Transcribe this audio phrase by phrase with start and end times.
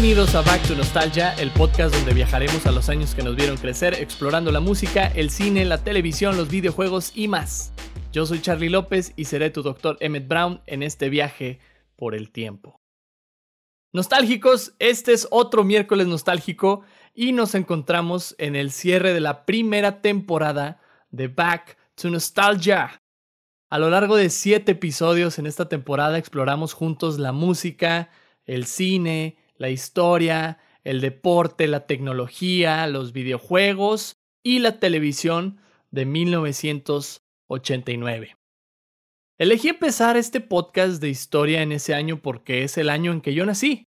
[0.00, 3.58] Bienvenidos a Back to Nostalgia, el podcast donde viajaremos a los años que nos vieron
[3.58, 7.74] crecer explorando la música, el cine, la televisión, los videojuegos y más.
[8.10, 11.58] Yo soy Charlie López y seré tu doctor Emmett Brown en este viaje
[11.96, 12.80] por el tiempo.
[13.92, 16.80] Nostálgicos, este es otro miércoles nostálgico
[17.12, 20.80] y nos encontramos en el cierre de la primera temporada
[21.10, 23.02] de Back to Nostalgia.
[23.68, 28.08] A lo largo de siete episodios en esta temporada exploramos juntos la música,
[28.46, 35.60] el cine, la historia, el deporte, la tecnología, los videojuegos y la televisión
[35.90, 38.38] de 1989.
[39.36, 43.34] Elegí empezar este podcast de historia en ese año porque es el año en que
[43.34, 43.84] yo nací.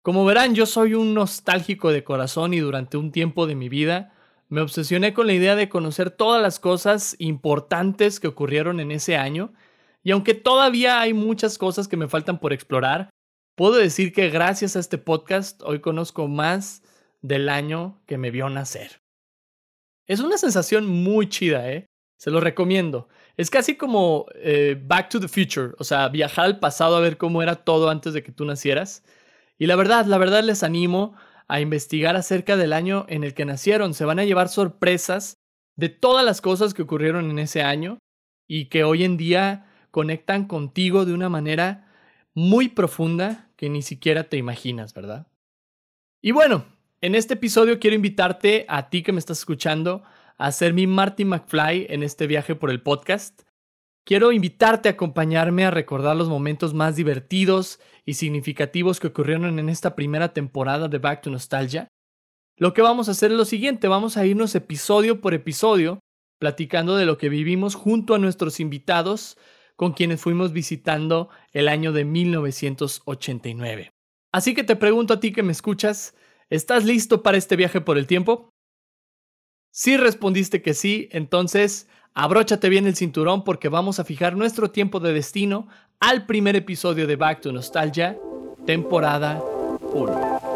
[0.00, 4.14] Como verán, yo soy un nostálgico de corazón y durante un tiempo de mi vida
[4.48, 9.18] me obsesioné con la idea de conocer todas las cosas importantes que ocurrieron en ese
[9.18, 9.52] año,
[10.02, 13.10] y aunque todavía hay muchas cosas que me faltan por explorar,
[13.56, 16.82] Puedo decir que gracias a este podcast hoy conozco más
[17.22, 19.00] del año que me vio nacer.
[20.06, 21.86] Es una sensación muy chida, ¿eh?
[22.18, 23.08] Se lo recomiendo.
[23.38, 27.16] Es casi como eh, Back to the Future, o sea, viajar al pasado a ver
[27.16, 29.04] cómo era todo antes de que tú nacieras.
[29.56, 31.16] Y la verdad, la verdad les animo
[31.48, 33.94] a investigar acerca del año en el que nacieron.
[33.94, 35.38] Se van a llevar sorpresas
[35.76, 38.00] de todas las cosas que ocurrieron en ese año
[38.46, 41.85] y que hoy en día conectan contigo de una manera
[42.36, 45.26] muy profunda que ni siquiera te imaginas, ¿verdad?
[46.20, 46.66] Y bueno,
[47.00, 50.02] en este episodio quiero invitarte a ti que me estás escuchando
[50.36, 53.40] a ser mi Marty McFly en este viaje por el podcast.
[54.04, 59.70] Quiero invitarte a acompañarme a recordar los momentos más divertidos y significativos que ocurrieron en
[59.70, 61.88] esta primera temporada de Back to Nostalgia.
[62.58, 66.00] Lo que vamos a hacer es lo siguiente, vamos a irnos episodio por episodio
[66.38, 69.38] platicando de lo que vivimos junto a nuestros invitados
[69.76, 73.92] con quienes fuimos visitando el año de 1989.
[74.32, 76.14] Así que te pregunto a ti que me escuchas,
[76.50, 78.50] ¿estás listo para este viaje por el tiempo?
[79.70, 85.00] Si respondiste que sí, entonces abróchate bien el cinturón porque vamos a fijar nuestro tiempo
[85.00, 85.68] de destino
[86.00, 88.18] al primer episodio de Back to Nostalgia,
[88.64, 89.42] temporada
[89.92, 90.55] 1.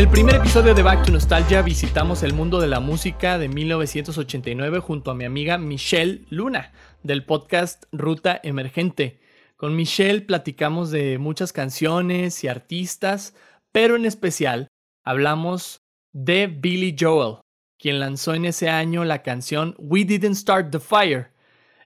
[0.00, 4.78] El primer episodio de Back to Nostalgia visitamos el mundo de la música de 1989
[4.78, 6.72] junto a mi amiga Michelle Luna
[7.02, 9.20] del podcast Ruta Emergente.
[9.58, 13.34] Con Michelle platicamos de muchas canciones y artistas,
[13.72, 14.68] pero en especial
[15.04, 15.82] hablamos
[16.14, 17.42] de Billy Joel,
[17.78, 21.32] quien lanzó en ese año la canción We Didn't Start the Fire.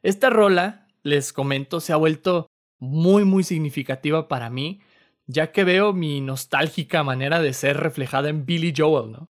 [0.04, 2.46] Esta rola, les comento, se ha vuelto
[2.78, 4.82] muy muy significativa para mí
[5.26, 9.30] ya que veo mi nostálgica manera de ser reflejada en Billy Joel, ¿no?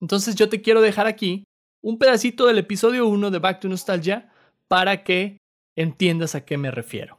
[0.00, 1.44] Entonces yo te quiero dejar aquí
[1.82, 4.30] un pedacito del episodio 1 de Back to Nostalgia
[4.68, 5.38] para que
[5.76, 7.18] entiendas a qué me refiero.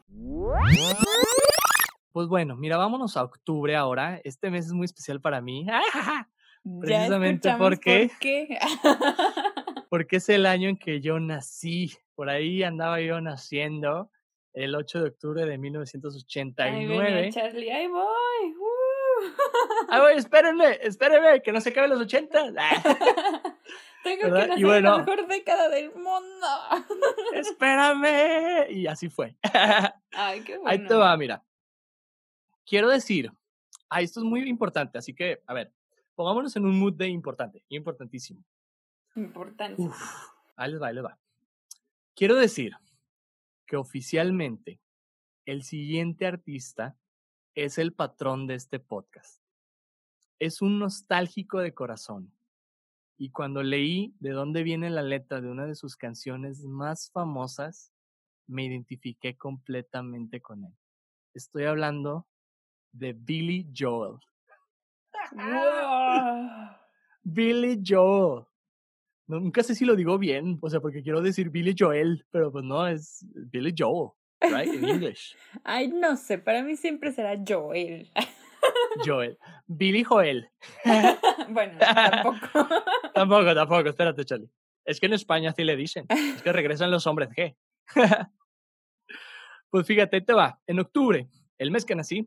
[2.11, 4.19] Pues bueno, mira, vámonos a octubre ahora.
[4.23, 5.67] Este mes es muy especial para mí.
[6.81, 8.59] Precisamente porque, por qué.
[9.89, 11.93] porque es el año en que yo nací.
[12.15, 14.09] Por ahí andaba yo naciendo
[14.57, 17.23] el 8 de octubre de 1989.
[17.25, 18.55] Ay, Charlie, ahí voy.
[18.59, 19.87] Uh.
[19.89, 22.53] Ahí voy, espérenme, espérenme, que no se acaben los 80.
[24.03, 26.47] Tengo que nacer en la mejor década del mundo.
[27.33, 28.71] Espérame.
[28.71, 29.37] Y así fue.
[30.11, 30.69] Ay, qué bueno.
[30.69, 31.43] Ahí te va, mira.
[32.65, 33.31] Quiero decir,
[33.89, 35.71] ah, esto es muy importante, así que, a ver,
[36.15, 38.43] pongámonos en un mood de importante, importantísimo.
[39.15, 39.83] Importante.
[40.55, 41.17] ahí les va, ahí les va.
[42.15, 42.75] Quiero decir
[43.67, 44.79] que oficialmente
[45.45, 46.97] el siguiente artista
[47.53, 49.43] es el patrón de este podcast.
[50.39, 52.33] Es un nostálgico de corazón.
[53.17, 57.91] Y cuando leí de dónde viene la letra de una de sus canciones más famosas,
[58.47, 60.73] me identifiqué completamente con él.
[61.33, 62.27] Estoy hablando
[62.91, 64.19] de Billy Joel.
[67.23, 68.46] Billy Joel
[69.27, 72.63] nunca sé si lo digo bien, o sea, porque quiero decir Billy Joel, pero pues
[72.63, 74.73] no, es Billy Joel, right?
[74.73, 75.35] En English.
[75.63, 78.09] Ay, no sé, para mí siempre será Joel.
[79.05, 79.37] Joel.
[79.67, 80.49] Billy Joel.
[81.49, 82.67] bueno, tampoco.
[83.13, 84.49] tampoco, tampoco, espérate, Charlie.
[84.85, 86.05] Es que en España así le dicen.
[86.09, 87.55] Es que regresan los hombres G.
[89.69, 90.61] pues fíjate, te va.
[90.65, 91.27] En octubre,
[91.57, 92.25] el mes que nací,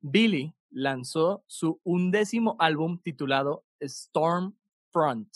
[0.00, 5.28] Billy lanzó su undécimo álbum titulado Stormfront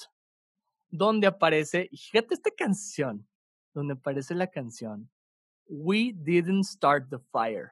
[0.88, 3.26] donde aparece, fíjate esta canción,
[3.74, 5.10] donde aparece la canción
[5.68, 7.70] We Didn't Start the Fire.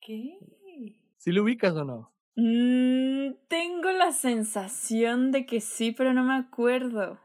[0.00, 0.38] ¿Qué?
[1.16, 2.12] ¿Sí lo ubicas o no?
[2.36, 7.18] Mm, tengo la sensación de que sí, pero no me acuerdo.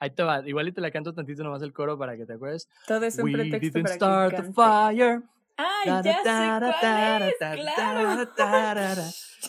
[0.00, 2.34] Ahí te va, igual y te la canto tantito nomás el coro para que te
[2.34, 2.68] acuerdes.
[2.86, 5.22] Todo es un We pretexto didn't para start the fire.
[5.56, 6.22] Ay, ya sé
[7.56, 9.02] claro.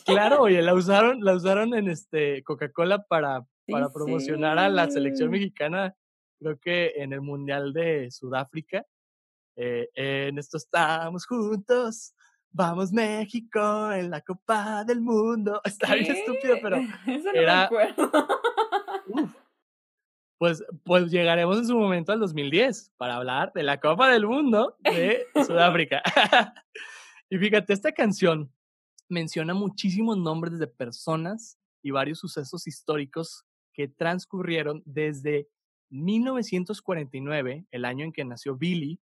[0.06, 5.30] Claro, oye, la usaron, la usaron en este Coca-Cola para, para promocionar a la selección
[5.30, 5.96] mexicana,
[6.40, 8.86] creo que en el Mundial de Sudáfrica.
[9.58, 12.14] Eh, en esto estamos juntos,
[12.52, 15.62] vamos México en la Copa del Mundo.
[15.66, 16.78] Está bien estúpido, pero
[17.08, 17.56] Eso no era...
[17.56, 18.28] me acuerdo.
[20.38, 24.76] pues, pues llegaremos en su momento al 2010 para hablar de la Copa del Mundo
[24.80, 26.04] de Sudáfrica.
[27.30, 28.52] y fíjate, esta canción
[29.08, 35.48] menciona muchísimos nombres de personas y varios sucesos históricos que transcurrieron desde
[35.90, 39.00] 1949, el año en que nació Billy,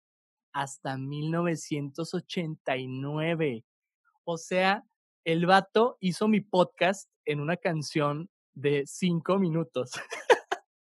[0.52, 3.64] hasta 1989.
[4.26, 4.84] O sea,
[5.24, 9.92] el vato hizo mi podcast en una canción de cinco minutos.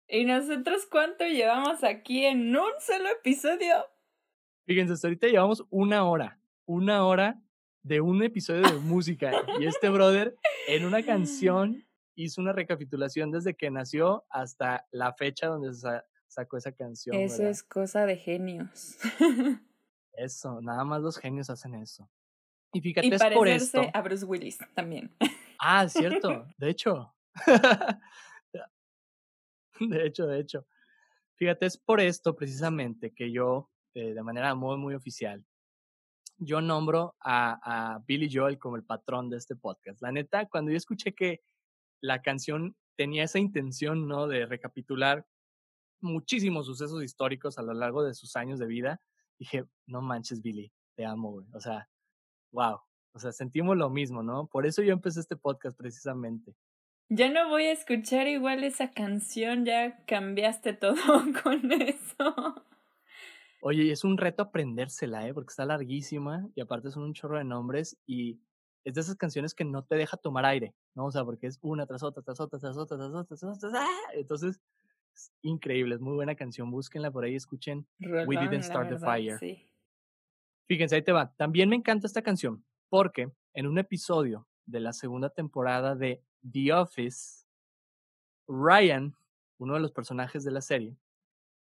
[0.08, 3.84] ¿Y nosotros cuánto llevamos aquí en un solo episodio?
[4.66, 6.40] Fíjense, hasta ahorita llevamos una hora.
[6.66, 7.40] Una hora
[7.82, 9.32] de un episodio de música.
[9.58, 10.36] y este brother
[10.68, 11.84] en una canción
[12.24, 17.16] hizo una recapitulación desde que nació hasta la fecha donde se sacó esa canción.
[17.16, 18.96] Eso es cosa de genios.
[20.12, 22.08] eso, nada más los genios hacen eso.
[22.72, 23.82] Y fíjate, y es por esto.
[23.92, 25.14] a Bruce Willis también.
[25.58, 26.46] Ah, cierto.
[26.58, 27.12] De hecho.
[29.80, 30.66] de hecho, de hecho.
[31.34, 35.44] Fíjate, es por esto precisamente que yo, eh, de manera muy, muy oficial,
[36.36, 40.02] yo nombro a, a Billy Joel como el patrón de este podcast.
[40.02, 41.42] La neta, cuando yo escuché que
[42.00, 44.26] la canción tenía esa intención, ¿no?
[44.26, 45.26] De recapitular
[46.00, 49.00] muchísimos sucesos históricos a lo largo de sus años de vida,
[49.38, 51.46] dije, no manches, Billy, te amo, güey.
[51.52, 51.88] O sea,
[52.52, 52.80] wow.
[53.12, 54.46] O sea, sentimos lo mismo, ¿no?
[54.46, 56.54] Por eso yo empecé este podcast precisamente.
[57.08, 60.94] Ya no voy a escuchar igual esa canción, ya cambiaste todo
[61.42, 62.64] con eso.
[63.62, 65.34] Oye, es un reto aprendérsela, ¿eh?
[65.34, 68.40] Porque está larguísima y aparte son un chorro de nombres y
[68.84, 71.06] es de esas canciones que no te deja tomar aire, ¿no?
[71.06, 73.70] O sea, porque es una tras otra, tras otra, tras otra, tras otra, tras otra,
[73.82, 74.10] ¡ah!
[74.14, 74.60] Entonces,
[75.14, 79.38] es increíble, es muy buena canción, búsquenla por ahí, escuchen We Didn't Start the Fire.
[80.66, 81.34] Fíjense, ahí te va.
[81.36, 86.72] También me encanta esta canción porque en un episodio de la segunda temporada de The
[86.72, 87.44] Office,
[88.46, 89.16] Ryan,
[89.58, 90.96] uno de los personajes de la serie,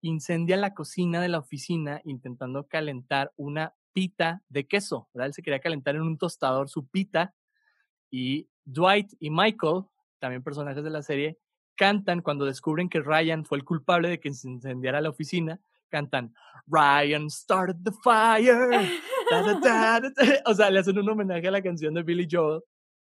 [0.02, 5.28] incendia la cocina de la oficina intentando calentar una pita de queso, ¿verdad?
[5.28, 7.34] Él se quería calentar en un tostador su pita
[8.10, 9.84] y Dwight y Michael,
[10.18, 11.38] también personajes de la serie,
[11.76, 15.58] cantan cuando descubren que Ryan fue el culpable de que se incendiara la oficina,
[15.88, 16.34] cantan
[16.66, 18.68] Ryan started the fire.
[20.44, 22.60] o sea, le hacen un homenaje a la canción de Billy Joel,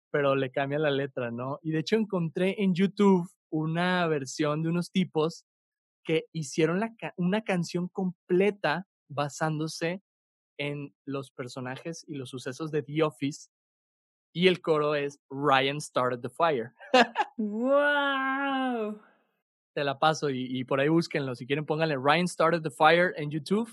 [0.10, 1.60] pero le cambian la letra, ¿no?
[1.64, 5.46] Y de hecho encontré en YouTube una versión de unos tipos
[6.06, 6.82] que hicieron
[7.18, 10.02] una canción completa basándose
[10.58, 13.50] en los personajes y los sucesos de The Office.
[14.34, 16.74] Y el coro es Ryan started the fire.
[17.38, 19.02] ¡Wow!
[19.74, 21.36] Te la paso y, por ahí búsquenlo.
[21.36, 23.72] Si quieren, pónganle Ryan started the fire en YouTube,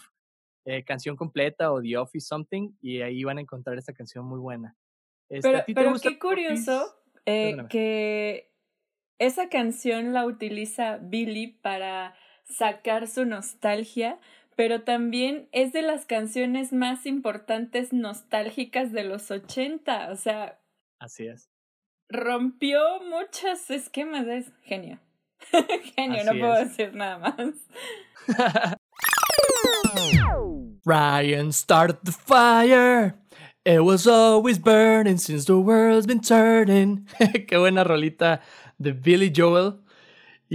[0.66, 4.38] eh, canción completa o The Office something, y ahí van a encontrar esta canción muy
[4.38, 4.76] buena.
[5.30, 8.52] Este, pero, qué curioso eh, que
[9.18, 12.14] esa canción la utiliza Billy para
[12.44, 14.20] sacar su nostalgia,
[14.56, 20.60] pero también es de las canciones más importantes nostálgicas de los 80, o sea...
[21.00, 21.50] Así es.
[22.08, 25.00] Rompió muchos esquemas, es genio.
[25.96, 27.54] genio, no puedo decir nada más.
[30.84, 33.14] Ryan start the fire.
[33.64, 37.08] It was always burning since the world's been turning.
[37.18, 38.40] Qué buena rolita
[38.78, 39.80] de Billy Joel.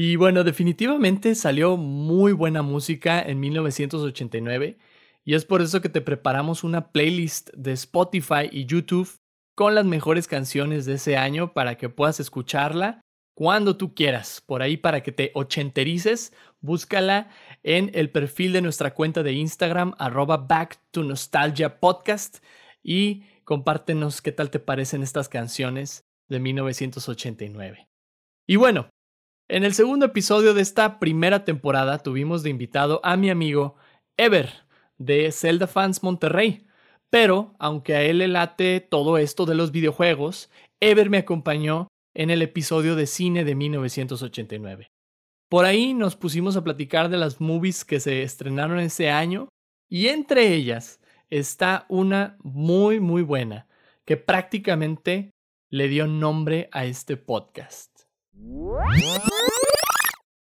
[0.01, 4.77] Y bueno, definitivamente salió muy buena música en 1989
[5.25, 9.13] y es por eso que te preparamos una playlist de Spotify y YouTube
[9.55, 13.01] con las mejores canciones de ese año para que puedas escucharla
[13.35, 14.41] cuando tú quieras.
[14.45, 17.27] Por ahí para que te ochenterices, búscala
[17.63, 22.41] en el perfil de nuestra cuenta de Instagram, arroba back to nostalgia podcast
[22.81, 27.89] y compártenos qué tal te parecen estas canciones de 1989.
[28.47, 28.89] Y bueno,
[29.49, 33.75] en el segundo episodio de esta primera temporada tuvimos de invitado a mi amigo
[34.15, 34.51] Ever
[34.99, 36.67] de Zelda Fans Monterrey.
[37.09, 42.29] Pero, aunque a él le late todo esto de los videojuegos, Ever me acompañó en
[42.29, 44.91] el episodio de cine de 1989.
[45.49, 49.49] Por ahí nos pusimos a platicar de las movies que se estrenaron ese año
[49.89, 51.01] y entre ellas
[51.31, 53.67] está una muy muy buena
[54.05, 55.31] que prácticamente
[55.71, 58.03] le dio nombre a este podcast.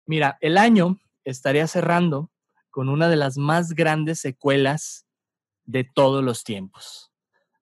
[0.07, 2.31] Mira, el año estaría cerrando
[2.71, 5.05] con una de las más grandes secuelas
[5.65, 7.11] de todos los tiempos.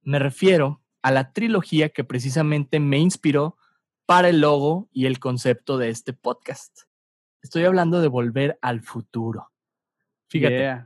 [0.04, 3.58] Me refiero a la trilogía que precisamente me inspiró
[4.06, 6.82] para el logo y el concepto de este podcast.
[7.42, 9.52] Estoy hablando de Volver al Futuro.
[10.28, 10.86] Fíjate.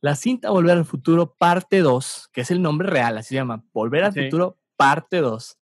[0.00, 3.64] La cinta Volver al Futuro parte 2, que es el nombre real, así se llama,
[3.72, 5.58] Volver al Futuro parte 2,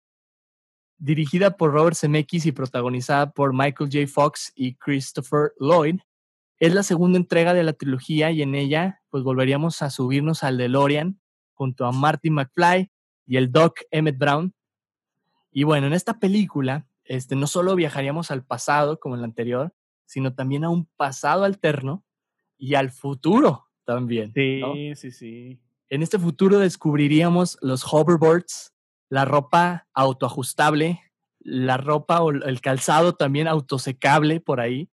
[1.02, 4.08] dirigida por Robert Zemeckis y protagonizada por Michael J.
[4.08, 6.00] Fox y Christopher Lloyd,
[6.60, 10.58] es la segunda entrega de la trilogía y en ella pues volveríamos a subirnos al
[10.58, 11.20] DeLorean
[11.54, 12.92] junto a Marty McFly
[13.26, 14.54] y el Doc Emmett Brown.
[15.52, 19.74] Y bueno, en esta película este, no solo viajaríamos al pasado como en la anterior,
[20.06, 22.04] sino también a un pasado alterno
[22.60, 24.32] y al futuro también.
[24.34, 25.60] Sí, sí, sí.
[25.90, 28.72] En este futuro descubriríamos los hoverboards,
[29.12, 31.02] la ropa autoajustable,
[31.40, 34.90] la ropa o el calzado también autosecable por ahí,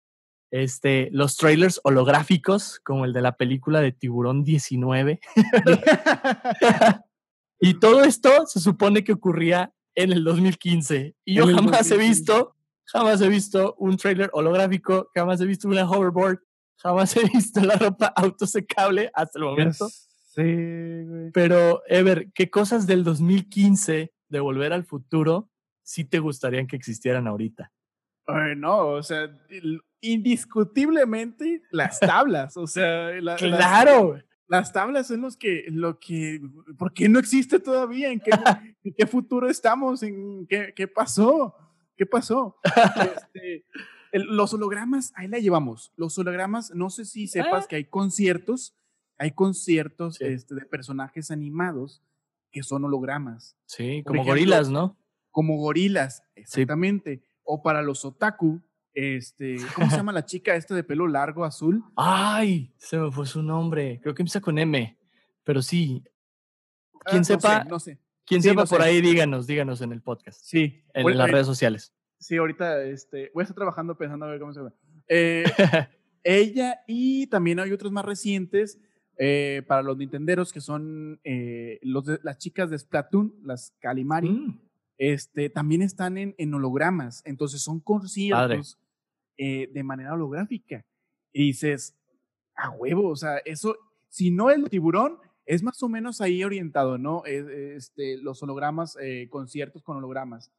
[0.50, 5.20] este, los trailers holográficos, como el de la película de Tiburón 19.
[7.60, 11.16] y todo esto se supone que ocurría en el 2015.
[11.24, 12.56] Y yo jamás he visto,
[12.86, 16.40] jamás he visto un trailer holográfico, jamás he visto una hoverboard,
[16.78, 19.88] jamás he visto la ropa autosecable hasta el momento.
[20.38, 21.32] Sí, güey.
[21.32, 25.50] Pero, Ever, ¿qué cosas del 2015 de Volver al Futuro
[25.82, 27.72] sí te gustarían que existieran ahorita?
[28.28, 29.36] Ay, no, o sea,
[30.00, 34.20] indiscutiblemente las tablas, o sea, claro.
[34.48, 36.40] Las, tablas son los que, lo que,
[36.78, 38.12] ¿por qué no existe todavía?
[38.12, 38.32] ¿En qué,
[38.84, 40.04] ¿en qué futuro estamos?
[40.04, 41.56] ¿En qué, qué pasó?
[41.96, 42.58] ¿Qué pasó?
[43.18, 43.66] Este,
[44.14, 45.92] los hologramas, ahí la llevamos.
[45.98, 47.68] Los hologramas, no sé si sepas ah.
[47.68, 48.74] que hay conciertos
[49.18, 52.04] hay conciertos este, de personajes animados
[52.52, 53.58] que son hologramas.
[53.66, 54.98] Sí, como gorilas, ¿no?
[55.32, 57.24] Como gorilas, exactamente.
[57.44, 58.62] O para los otaku,
[58.94, 61.84] este, ¿cómo se llama la chica esta de pelo largo azul?
[61.96, 64.00] Ay, se me fue su nombre.
[64.02, 64.98] Creo que empieza con M,
[65.44, 66.04] pero sí.
[67.06, 70.42] Quien ah, sepa, no sé, Quien sepa por ahí, díganos, díganos en el podcast.
[70.44, 70.84] Sí.
[70.94, 71.94] En las redes sociales.
[72.20, 74.74] Sí, ahorita este, voy a estar trabajando pensando a ver cómo se llama.
[75.08, 75.44] Eh,
[76.24, 78.80] ella y también hay otros más recientes
[79.20, 84.62] eh, para los nintenderos, que son eh, los las chicas de Splatoon, las Calimari, mm.
[85.00, 87.24] este, también están en, en, hologramas.
[87.26, 88.78] Entonces son conciertos
[89.38, 90.86] eh, de manera holográfica.
[91.34, 91.96] Y dices,
[92.56, 93.76] a huevo, o sea, eso,
[94.08, 97.24] si no el tiburón, es más o menos ahí orientado, ¿no?
[97.26, 98.98] Este, los hologramas,
[99.30, 100.52] conciertos con hologramas.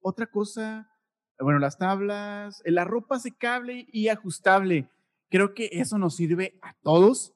[0.00, 0.90] otra cosa,
[1.38, 4.88] bueno, las tablas, la ropa secable y ajustable.
[5.32, 7.34] Creo que eso nos sirve a todos.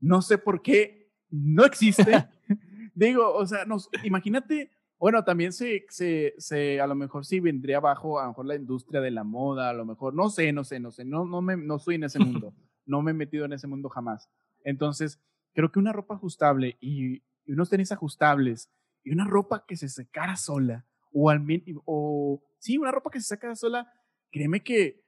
[0.00, 2.26] No sé por qué no existe.
[2.94, 7.76] Digo, o sea, nos, imagínate, bueno, también se, se, se, a lo mejor sí vendría
[7.76, 10.64] abajo, a lo mejor la industria de la moda, a lo mejor, no sé, no
[10.64, 12.54] sé, no sé, no, no, me, no estoy en ese mundo,
[12.86, 14.30] no me he metido en ese mundo jamás.
[14.64, 15.20] Entonces,
[15.52, 18.70] creo que una ropa ajustable y, unos tenis ajustables
[19.02, 21.44] y una ropa que se secara sola, o al
[21.84, 23.92] o sí, una ropa que se secara sola,
[24.30, 25.04] créeme que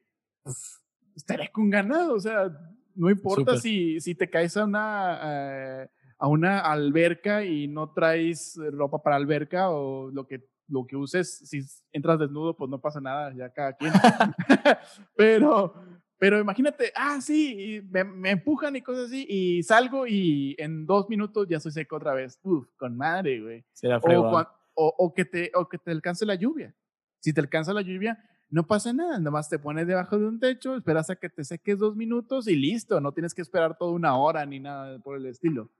[1.16, 2.52] estaré con ganado, o sea,
[2.94, 8.58] no importa si, si te caes a una, eh, a una alberca y no traes
[8.73, 13.00] ropa para alberca o lo que, lo que uses, si entras desnudo, pues no pasa
[13.00, 13.92] nada, ya cada quien.
[15.16, 15.75] pero,
[16.18, 21.46] pero imagínate, ah, sí, me, empujan y cosas así, y salgo y en dos minutos
[21.49, 22.38] ya soy seco otra vez.
[22.42, 23.64] Uf, con madre, güey.
[24.04, 26.75] O, o, o, que te, o que te alcance la lluvia.
[27.20, 30.38] Si te alcanza la lluvia, no pasa nada, nada más te pones debajo de un
[30.38, 33.92] techo, esperas a que te seques dos minutos y listo, no tienes que esperar toda
[33.92, 35.70] una hora ni nada por el estilo.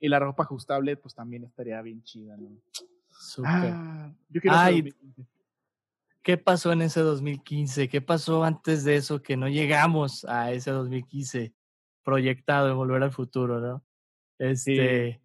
[0.00, 2.50] Y la ropa ajustable, pues también estaría bien chida, ¿no?
[3.44, 4.92] Ah, yo quiero Ay,
[6.22, 7.88] ¿Qué pasó en ese 2015?
[7.88, 11.52] ¿Qué pasó antes de eso que no llegamos a ese 2015
[12.02, 13.84] proyectado en Volver al Futuro, no?
[14.38, 15.20] Este,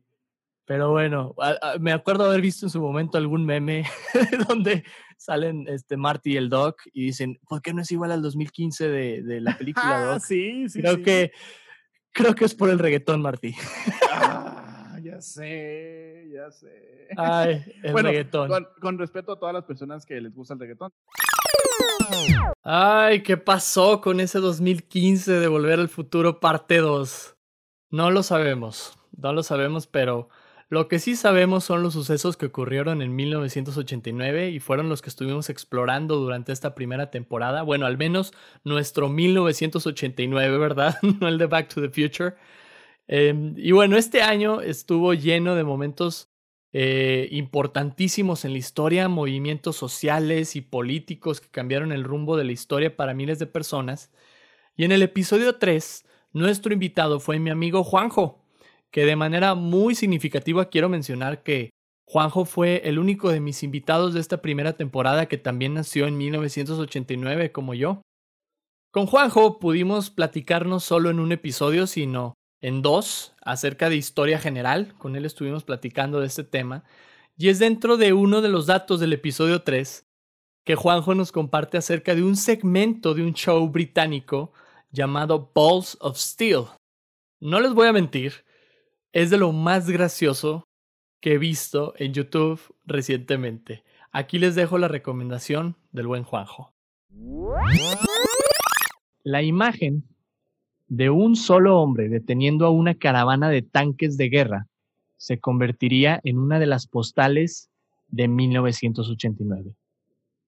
[0.70, 1.34] pero bueno,
[1.80, 3.86] me acuerdo haber visto en su momento algún meme
[4.48, 4.84] donde
[5.18, 8.88] salen este Marty y el Doc y dicen, ¿por qué no es igual al 2015
[8.88, 10.22] de, de la película ah, Doc?
[10.22, 10.80] sí, sí.
[10.80, 11.32] Creo que
[12.12, 13.56] creo que es por el reggaetón, Marty.
[14.12, 17.08] ah, ya sé, ya sé.
[17.18, 18.48] Ay, el reggaetón.
[18.48, 20.94] Con, con respeto a todas las personas que les gusta el reggaetón.
[22.62, 27.38] Ay, ¿qué pasó con ese 2015 de Volver al Futuro parte 2?
[27.90, 30.30] No lo sabemos, no lo sabemos, pero
[30.70, 35.10] lo que sí sabemos son los sucesos que ocurrieron en 1989 y fueron los que
[35.10, 37.64] estuvimos explorando durante esta primera temporada.
[37.64, 38.34] Bueno, al menos
[38.64, 40.98] nuestro 1989, ¿verdad?
[41.20, 42.36] no el de Back to the Future.
[43.08, 46.30] Em, y bueno, este año estuvo lleno de momentos
[46.72, 52.52] eh, importantísimos en la historia, movimientos sociales y políticos que cambiaron el rumbo de la
[52.52, 54.12] historia para miles de personas.
[54.76, 58.46] Y en el episodio 3, nuestro invitado fue mi amigo Juanjo,
[58.92, 61.70] que de manera muy significativa quiero mencionar que
[62.06, 66.18] Juanjo fue el único de mis invitados de esta primera temporada que también nació en
[66.18, 68.02] 1989 como yo.
[68.92, 74.40] Con Juanjo pudimos platicar no solo en un episodio, sino en dos acerca de historia
[74.40, 74.96] general.
[74.98, 76.84] Con él estuvimos platicando de este tema.
[77.38, 80.08] Y es dentro de uno de los datos del episodio 3
[80.66, 84.52] que Juanjo nos comparte acerca de un segmento de un show británico
[84.92, 86.66] llamado Balls of Steel.
[87.40, 88.44] No les voy a mentir,
[89.12, 90.68] es de lo más gracioso
[91.20, 93.84] que he visto en YouTube recientemente.
[94.12, 96.74] Aquí les dejo la recomendación del buen Juanjo.
[99.24, 100.04] La imagen
[100.88, 104.68] de un solo hombre deteniendo a una caravana de tanques de guerra
[105.18, 107.70] se convertiría en una de las postales
[108.08, 109.76] de 1989.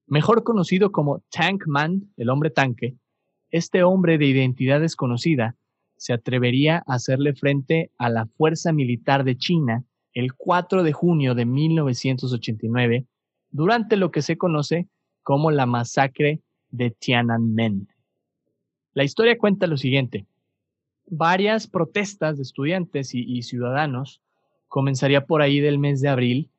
[0.06, 2.96] Mejor conocido como Tank Man, el hombre tanque,
[3.50, 5.56] este hombre de identidad desconocida
[6.02, 11.36] se atrevería a hacerle frente a la fuerza militar de China el 4 de junio
[11.36, 13.06] de 1989
[13.52, 14.88] durante lo que se conoce
[15.22, 16.40] como la masacre
[16.70, 17.86] de Tiananmen.
[18.94, 20.26] La historia cuenta lo siguiente.
[21.06, 24.20] Varias protestas de estudiantes y, ciudadanos
[24.66, 26.50] comenzaría por ahí del mes de abril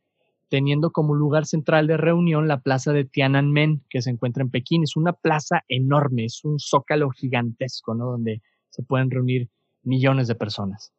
[0.47, 4.83] teniendo como lugar central de reunión la plaza de Tiananmen, que se encuentra en Pekín.
[4.83, 8.05] Es una plaza enorme, es un zócalo gigantesco, ¿no?
[8.05, 8.41] Donde
[8.74, 9.50] se pueden reunir
[9.84, 10.92] millones de personas.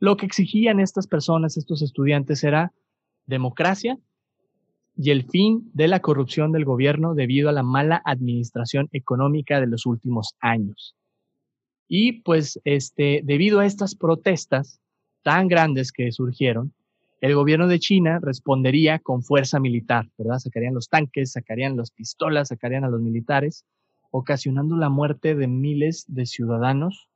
[0.00, 2.72] Lo que exigían estas personas, estos estudiantes, era
[3.26, 3.98] democracia
[4.96, 9.66] y el fin de la corrupción del gobierno debido a la mala administración económica de
[9.66, 10.96] los últimos años.
[11.88, 14.80] Y pues, este, debido a estas protestas
[15.22, 16.72] tan grandes que surgieron,
[17.20, 20.38] el gobierno de China respondería con fuerza militar, ¿verdad?
[20.38, 23.64] Sacarían los tanques, sacarían las pistolas, sacarían a los militares,
[24.10, 27.08] ocasionando la muerte de miles de ciudadanos,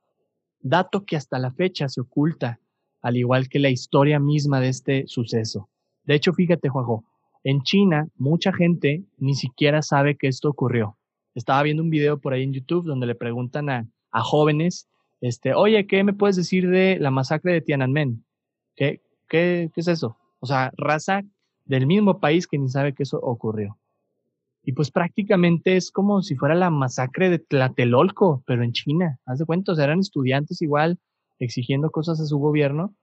[0.59, 2.59] dato que hasta la fecha se oculta,
[3.01, 5.69] al igual que la historia misma de este suceso.
[6.05, 7.03] De hecho, fíjate, Juanjo,
[7.43, 10.97] en China mucha gente ni siquiera sabe que esto ocurrió.
[11.35, 14.87] Estaba viendo un video por ahí en YouTube donde le preguntan a, a jóvenes,
[15.19, 18.23] este, oye, ¿qué me puedes decir de la masacre de Tiananmen?
[18.75, 20.17] ¿Qué, ¿Qué, es eso?
[20.39, 21.23] O sea, raza
[21.65, 23.77] del mismo país que ni sabe que eso ocurrió.
[24.63, 29.19] Y pues prácticamente es como si fuera la masacre de Tlatelolco, pero en China.
[29.25, 30.99] Haz de cuenta, eran estudiantes igual
[31.39, 32.95] exigiendo cosas a su gobierno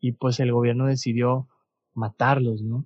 [0.00, 1.48] y pues el gobierno decidió
[1.94, 2.84] matarlos, ¿no?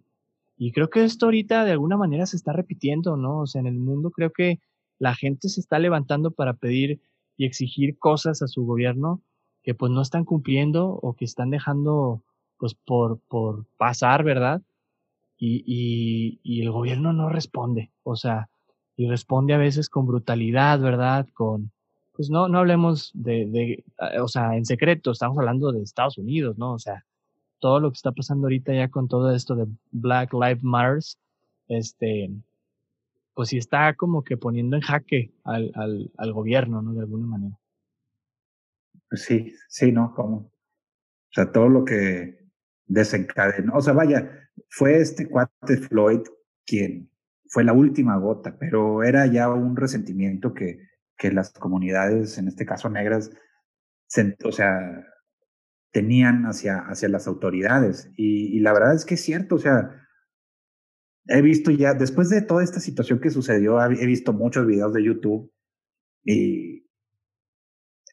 [0.59, 3.41] Y creo que esto ahorita de alguna manera se está repitiendo, ¿no?
[3.41, 4.61] O sea, en el mundo creo que
[4.99, 7.01] la gente se está levantando para pedir
[7.37, 9.23] y exigir cosas a su gobierno
[9.63, 12.23] que pues no están cumpliendo o que están dejando
[12.59, 14.63] pues por, por pasar, ¿verdad?
[15.39, 18.51] Y, y, y el gobierno no responde, o sea,
[18.97, 21.27] y responde a veces con brutalidad, ¿verdad?
[21.33, 21.71] Con,
[22.15, 23.85] pues no, no hablemos de,
[24.21, 26.73] o sea, en secreto, estamos hablando de Estados Unidos, ¿no?
[26.73, 27.07] O sea,
[27.61, 30.99] todo lo que está pasando ahorita ya con todo esto de Black Lives Matter,
[31.69, 32.31] este,
[33.35, 36.93] pues sí está como que poniendo en jaque al, al, al gobierno, ¿no?
[36.95, 37.57] De alguna manera.
[39.09, 40.13] Pues sí, sí, ¿no?
[40.13, 42.38] Como, o sea, todo lo que
[42.89, 43.75] desencadenó.
[43.75, 46.23] O sea, vaya, fue este cuate Floyd
[46.67, 47.11] quien
[47.51, 50.81] fue la última gota, pero era ya un resentimiento que,
[51.17, 53.31] que las comunidades, en este caso negras,
[54.45, 55.07] o sea,
[55.93, 58.11] tenían hacia, hacia las autoridades.
[58.17, 60.07] Y, y, la verdad es que es cierto, o sea,
[61.27, 65.05] he visto ya, después de toda esta situación que sucedió, he visto muchos videos de
[65.05, 65.53] YouTube
[66.25, 66.87] y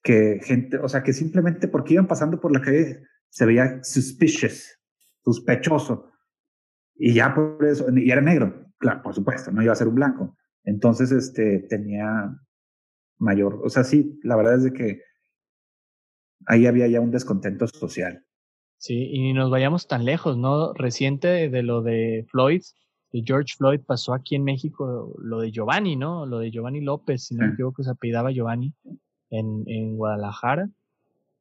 [0.03, 4.79] que gente, o sea, que simplemente porque iban pasando por la calle se veía suspicious,
[5.23, 6.11] sospechoso.
[6.95, 9.95] Y ya por eso, y era negro, claro, por supuesto, no iba a ser un
[9.95, 10.35] blanco.
[10.63, 12.37] Entonces, este, tenía
[13.17, 15.01] mayor, o sea, sí, la verdad es de que
[16.47, 18.25] ahí había ya un descontento social.
[18.77, 20.73] Sí, y nos vayamos tan lejos, ¿no?
[20.73, 22.61] Reciente de, lo de Floyd,
[23.11, 26.25] de George Floyd, pasó aquí en México lo de Giovanni, ¿no?
[26.25, 28.73] Lo de Giovanni López, si no me equivoco, se apellidaba Giovanni
[29.29, 30.69] en, en Guadalajara.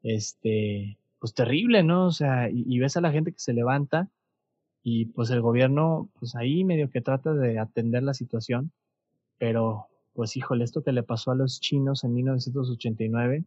[0.02, 2.04] Este, pues terrible, ¿no?
[2.04, 4.10] O sea, y, ves a la gente que se levanta
[4.82, 8.72] y pues el gobierno, pues ahí medio que trata de atender la situación,
[9.38, 13.44] pero pues híjole, esto que le pasó a los chinos en 1989,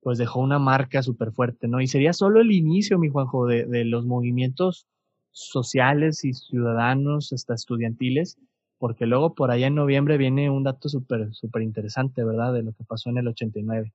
[0.00, 1.80] pues dejó una marca súper fuerte, ¿no?
[1.80, 4.88] Y sería solo el inicio, mi Juanjo, de, los movimientos
[5.30, 8.36] sociales y ciudadanos, hasta estudiantiles,
[8.78, 12.52] porque luego por allá en noviembre viene un dato súper, súper interesante, ¿verdad?
[12.52, 13.92] De lo que pasó en el 89.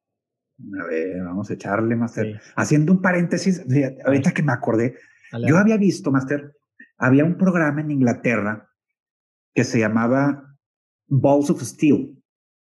[0.82, 2.41] A ver, vamos a echarle, Master.
[2.56, 3.63] Haciendo un paréntesis,
[4.06, 4.95] ahorita que me acordé,
[5.47, 6.56] yo había visto, Master,
[6.97, 8.69] había un programa en Inglaterra
[9.54, 10.56] que se llamaba
[11.08, 12.17] Balls of Steel.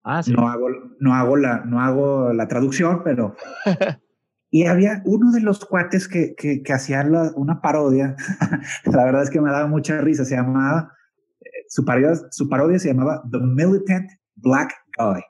[0.02, 0.32] Ah, sí.
[0.32, 0.68] No hago,
[0.98, 3.36] no hago, la, no hago la traducción, pero...
[4.50, 8.14] y había uno de los cuates que, que, que hacía una parodia,
[8.84, 10.92] la verdad es que me daba mucha risa, se llamaba,
[11.40, 15.22] eh, su parodia, su parodia se llamaba The Militant Black Guy.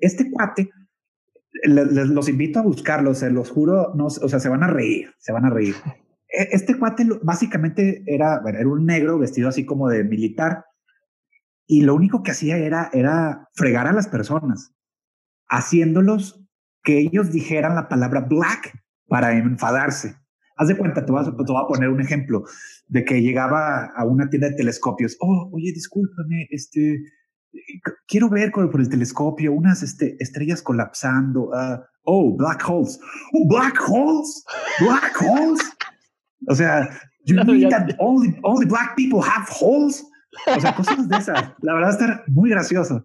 [0.00, 0.70] Este cuate,
[1.62, 5.12] les, los invito a buscarlo, se los juro, no, o sea, se van a reír,
[5.18, 5.74] se van a reír.
[6.28, 10.64] E, este cuate básicamente era, era un negro vestido así como de militar
[11.66, 14.74] y lo único que hacía era, era fregar a las personas,
[15.48, 16.44] haciéndolos
[16.82, 20.16] que ellos dijeran la palabra black para enfadarse.
[20.56, 22.44] Haz de cuenta, te voy, te voy a poner un ejemplo
[22.86, 25.16] de que llegaba a una tienda de telescopios.
[25.20, 27.02] Oh, oye, discúlpame, este,
[28.06, 31.50] quiero ver por el telescopio unas este, estrellas colapsando.
[31.50, 32.98] Uh, oh, black holes.
[33.32, 34.44] Oh, black holes.
[34.80, 35.60] Black holes.
[36.48, 36.88] O sea,
[37.24, 40.04] you mean that only, only black people have holes?
[40.46, 41.52] O sea, cosas de esas.
[41.62, 43.04] La verdad está muy gracioso.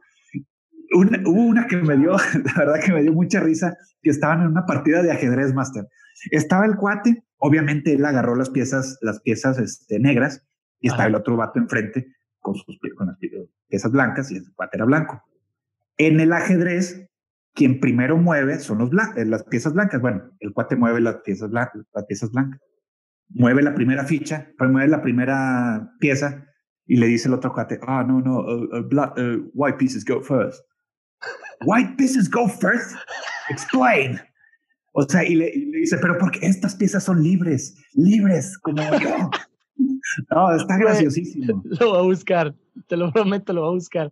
[0.94, 2.12] hubo una que me dio,
[2.56, 5.86] la verdad que me dio mucha risa, que estaban en una partida de ajedrez, Master.
[6.32, 10.46] Estaba el cuate, obviamente él agarró las piezas, las piezas este, negras,
[10.80, 12.08] y estaba el otro vato enfrente
[12.40, 13.18] con, sus, con las
[13.70, 15.24] piezas blancas, y el cuate era blanco.
[15.98, 17.10] En el ajedrez,
[17.54, 20.02] quien primero mueve son los eh, las piezas blancas.
[20.02, 22.60] Bueno, el cuate mueve las piezas, blancas, las piezas blancas.
[23.30, 26.46] Mueve la primera ficha, mueve la primera pieza
[26.88, 30.04] y le dice el otro cuate, ah, no, no, uh, uh, black, uh, white pieces
[30.04, 30.64] go first.
[31.66, 32.96] white pieces go first?
[33.50, 34.20] Explain.
[34.94, 39.30] O sea, y le, dice, pero porque estas piezas son libres, libres, como yo.
[40.32, 41.64] No, está graciosísimo.
[41.80, 42.56] Lo va a buscar,
[42.88, 44.10] te lo prometo, lo va a buscar.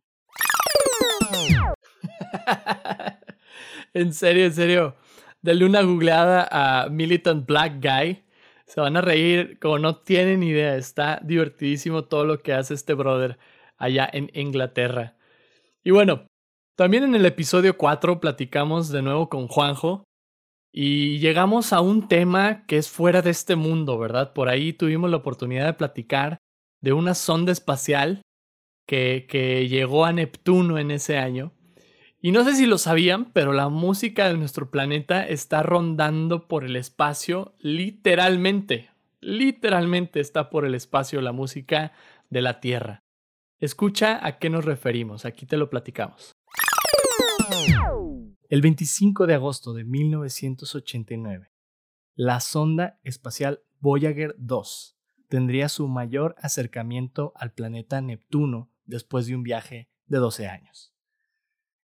[3.93, 4.95] en serio, en serio.
[5.41, 8.23] Dale una googleada a Militant Black Guy
[8.67, 10.75] se van a reír como no tienen idea.
[10.75, 13.39] Está divertidísimo todo lo que hace este brother
[13.77, 15.15] allá en Inglaterra.
[15.83, 16.27] Y bueno,
[16.75, 20.03] también en el episodio 4 platicamos de nuevo con Juanjo
[20.73, 24.33] y llegamos a un tema que es fuera de este mundo, ¿verdad?
[24.33, 26.37] Por ahí tuvimos la oportunidad de platicar
[26.81, 28.21] de una sonda espacial
[28.87, 31.53] que, llegó a Neptuno en ese año
[32.19, 36.63] y no sé si lo sabían, pero la música de nuestro planeta está rondando por
[36.63, 38.89] el espacio literalmente.
[39.19, 41.91] Literalmente está por el espacio la música
[42.29, 43.03] de la Tierra.
[43.59, 46.31] Escucha a qué nos referimos, aquí te lo platicamos.
[48.49, 51.51] El 25 de agosto de 1989,
[52.15, 54.97] la sonda espacial Voyager 2
[55.27, 60.93] tendría su mayor acercamiento al planeta Neptuno después de un viaje de 12 años.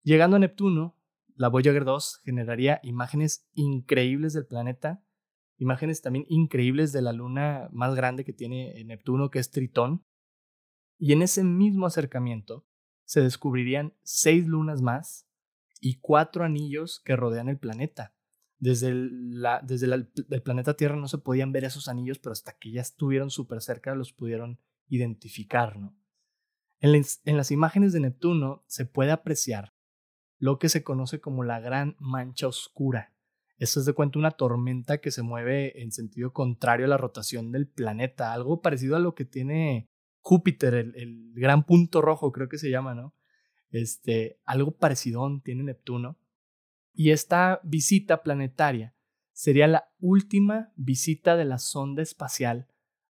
[0.03, 0.97] Llegando a Neptuno,
[1.35, 5.03] la Voyager 2 generaría imágenes increíbles del planeta,
[5.57, 10.05] imágenes también increíbles de la luna más grande que tiene Neptuno, que es Tritón.
[10.97, 12.65] Y en ese mismo acercamiento
[13.05, 15.27] se descubrirían seis lunas más
[15.79, 18.15] y cuatro anillos que rodean el planeta.
[18.59, 22.71] Desde, el, desde el planeta Tierra no se podían ver esos anillos, pero hasta que
[22.71, 25.77] ya estuvieron súper cerca los pudieron identificar.
[25.77, 25.95] ¿no?
[26.81, 29.75] En, las imágenes de Neptuno se puede apreciar
[30.39, 33.13] lo que se conoce como la gran mancha oscura.
[33.57, 37.51] Esto es de cuenta una tormenta que se mueve en sentido contrario a la rotación
[37.51, 39.89] del planeta, algo parecido a lo que tiene
[40.21, 43.15] Júpiter, el, gran punto rojo, creo que se llama, ¿no?
[43.69, 46.17] Este, algo parecido tiene Neptuno.
[46.93, 48.95] Y esta visita planetaria
[49.33, 52.67] sería la última visita de la sonda espacial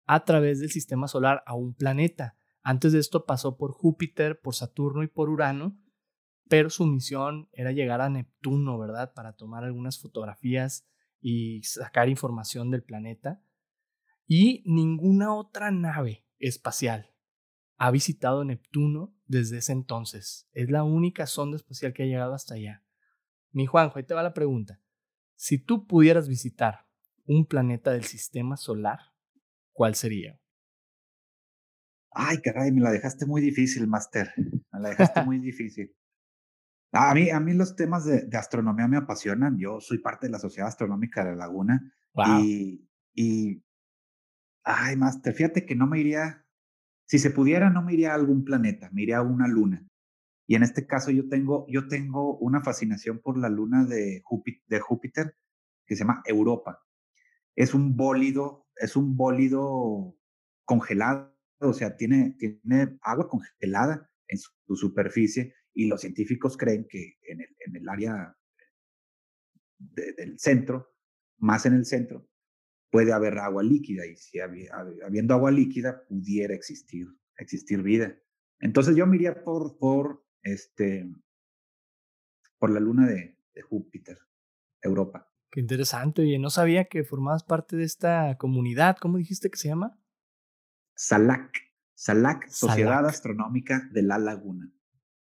[0.07, 2.36] a través del sistema solar a un planeta.
[2.69, 5.79] Antes de esto pasó por Júpiter, por Saturno y por Urano,
[6.49, 9.13] pero su misión era llegar a Neptuno, ¿verdad?
[9.15, 10.85] Para tomar algunas fotografías
[11.21, 13.41] y sacar información del planeta.
[14.27, 17.15] Y ninguna otra nave espacial
[17.77, 20.49] ha visitado Neptuno desde ese entonces.
[20.51, 22.83] Es la única sonda espacial que ha llegado hasta allá.
[23.53, 24.83] Mi Juanjo, ahí te va la pregunta.
[25.37, 26.89] Si tú pudieras visitar
[27.27, 28.99] un planeta del sistema solar,
[29.71, 30.41] ¿cuál sería?
[32.19, 34.33] Ay, caray, me la dejaste muy difícil, Master.
[34.73, 35.95] Me la dejaste muy difícil.
[36.93, 39.59] A mí, a mí los temas de, astronomía me apasionan.
[39.59, 41.93] Yo soy parte de la Sociedad Astronómica de la Laguna.
[42.43, 43.63] Y, y,
[44.65, 46.47] ay, Master, fíjate que no me iría,
[47.05, 49.87] si se pudiera, no me iría a algún planeta, me iría a una luna.
[50.47, 54.63] Y en este caso yo tengo, yo tengo una fascinación por la luna de Júpiter,
[54.69, 55.37] de Júpiter
[55.85, 56.83] que se llama Europa.
[57.55, 60.17] Es un bólido, es un bólido
[60.65, 67.19] congelado, o sea, tiene, tiene agua congelada en su superficie y los científicos creen que
[67.23, 68.37] en el, en el área
[69.79, 70.95] del centro,
[71.39, 72.29] más en el centro,
[72.91, 78.17] puede haber agua líquida y si habiendo agua líquida pudiera existir, existir vida.
[78.61, 81.07] Entonces yo me iría por, por este,
[82.59, 83.35] por la luna de,
[83.71, 84.19] Júpiter,
[84.83, 85.31] Europa.
[85.51, 88.99] Qué interesante, oye, no sabía que formabas parte de esta comunidad.
[89.01, 89.99] ¿Cómo dijiste que se llama?
[90.97, 91.53] SALAC,
[91.95, 94.73] SALAC, Sociedad Astronómica de la Laguna.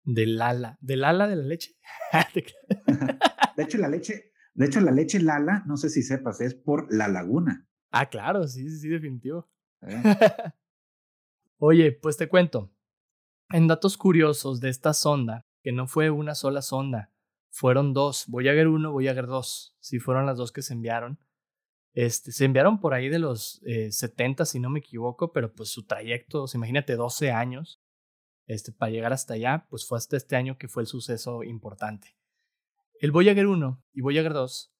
[0.05, 1.77] Del ala, del ala de la leche.
[3.57, 6.87] de hecho, la leche, de hecho, la leche Lala, no sé si sepas, es por
[6.95, 7.69] la laguna.
[7.91, 9.51] Ah, claro, sí, sí, sí, definitivo.
[9.83, 10.03] Eh.
[11.59, 12.73] Oye, pues te cuento.
[13.51, 17.13] En datos curiosos de esta sonda, que no fue una sola sonda,
[17.51, 21.19] fueron dos, Voyager 1, Voyager 2, sí fueron las dos que se enviaron.
[21.97, 25.71] Este, se enviaron por ahí de los 70, eh, si no me equivoco, pero pues
[25.71, 27.81] su trayecto, imagínate 12 años,
[28.47, 32.15] este, para llegar hasta allá, pues fue hasta este año que fue el suceso importante.
[33.01, 34.75] El Voyager 1 y Voyager 2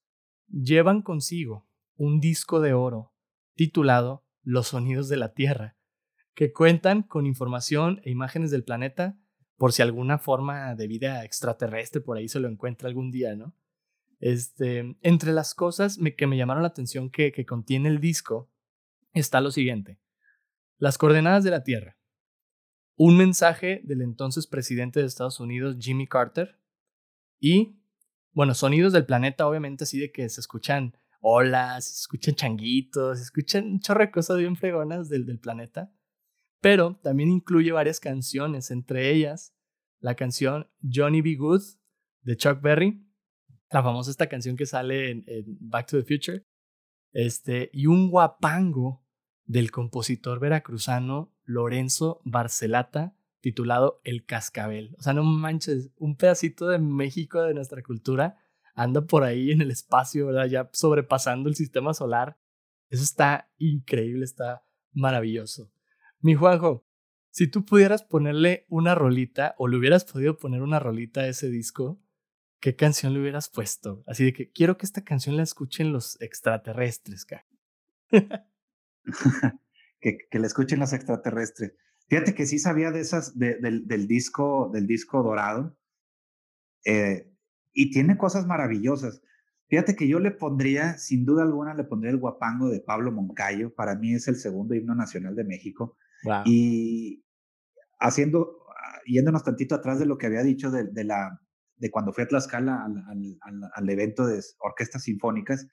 [0.49, 3.15] llevan consigo un disco de oro
[3.55, 5.79] titulado Los sonidos de la Tierra,
[6.35, 9.19] que cuentan con información e imágenes del planeta
[9.57, 13.55] por si alguna forma de vida extraterrestre por ahí se lo encuentra algún día, ¿no?
[14.19, 18.51] Este, entre las cosas que me llamaron la atención que, contiene el disco
[19.13, 20.01] está lo siguiente.
[20.79, 21.99] Las coordenadas de la Tierra.
[22.97, 26.59] Un mensaje del entonces presidente de Estados Unidos, Jimmy Carter,
[27.39, 27.79] y
[28.33, 33.25] bueno, sonidos del planeta, obviamente, así de que se escuchan olas, se escuchan changuitos, se
[33.25, 33.81] escuchan un
[34.13, 35.93] cosas bien fregonas del, del planeta.
[36.61, 39.55] Pero también incluye varias canciones, entre ellas
[40.01, 41.37] la canción Johnny B.
[41.37, 41.63] Good
[42.23, 43.06] de Chuck Berry,
[43.71, 45.25] la famosa esta canción que sale en,
[45.61, 46.45] Back to the Future,
[47.13, 49.03] este, y un guapango
[49.45, 54.95] del compositor veracruzano Lorenzo Barcelata, titulado El Cascabel.
[54.99, 58.39] O sea, no manches, un pedacito de México de nuestra cultura
[58.75, 60.47] anda por ahí en el espacio, ¿verdad?
[60.47, 62.39] Ya sobrepasando el sistema solar.
[62.91, 65.71] Eso está increíble, está maravilloso.
[66.21, 66.87] Mi Juanjo,
[67.31, 71.49] si tú pudieras ponerle una rolita o le hubieras podido poner una rolita a ese
[71.49, 72.01] disco,
[72.61, 74.03] ¿qué canción le hubieras puesto?
[74.07, 77.47] Así de que quiero que esta canción la escuchen los extraterrestres, ¿ca?
[80.01, 81.73] que, que la escuchen los extraterrestres.
[82.09, 85.77] Fíjate que sí sabía de esas, del, disco, del disco dorado.
[86.85, 87.33] Eh,
[87.73, 89.23] y tiene cosas maravillosas.
[89.69, 93.75] Fíjate que yo le pondría, sin duda alguna, le pondría el guapango de Pablo Moncayo.
[93.75, 95.97] Para mí es el segundo himno nacional de México.
[96.45, 97.25] Y
[97.99, 98.65] haciendo,
[99.05, 101.41] yéndonos tantito atrás de lo que había dicho de, la,
[101.77, 105.69] de cuando fui a Tlaxcala al, al, evento de orquestas sinfónicas,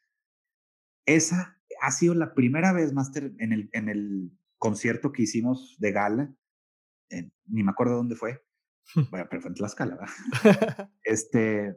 [1.05, 5.91] esa ha sido la primera vez, Master, en el, en el concierto que hicimos de
[5.91, 6.35] gala,
[7.45, 8.43] ni me acuerdo dónde fue,
[9.11, 10.89] bueno, pero fue en Tlaxcala, ¿verdad?
[11.03, 11.75] este,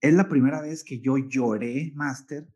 [0.00, 2.46] es la primera vez que yo lloré, Master,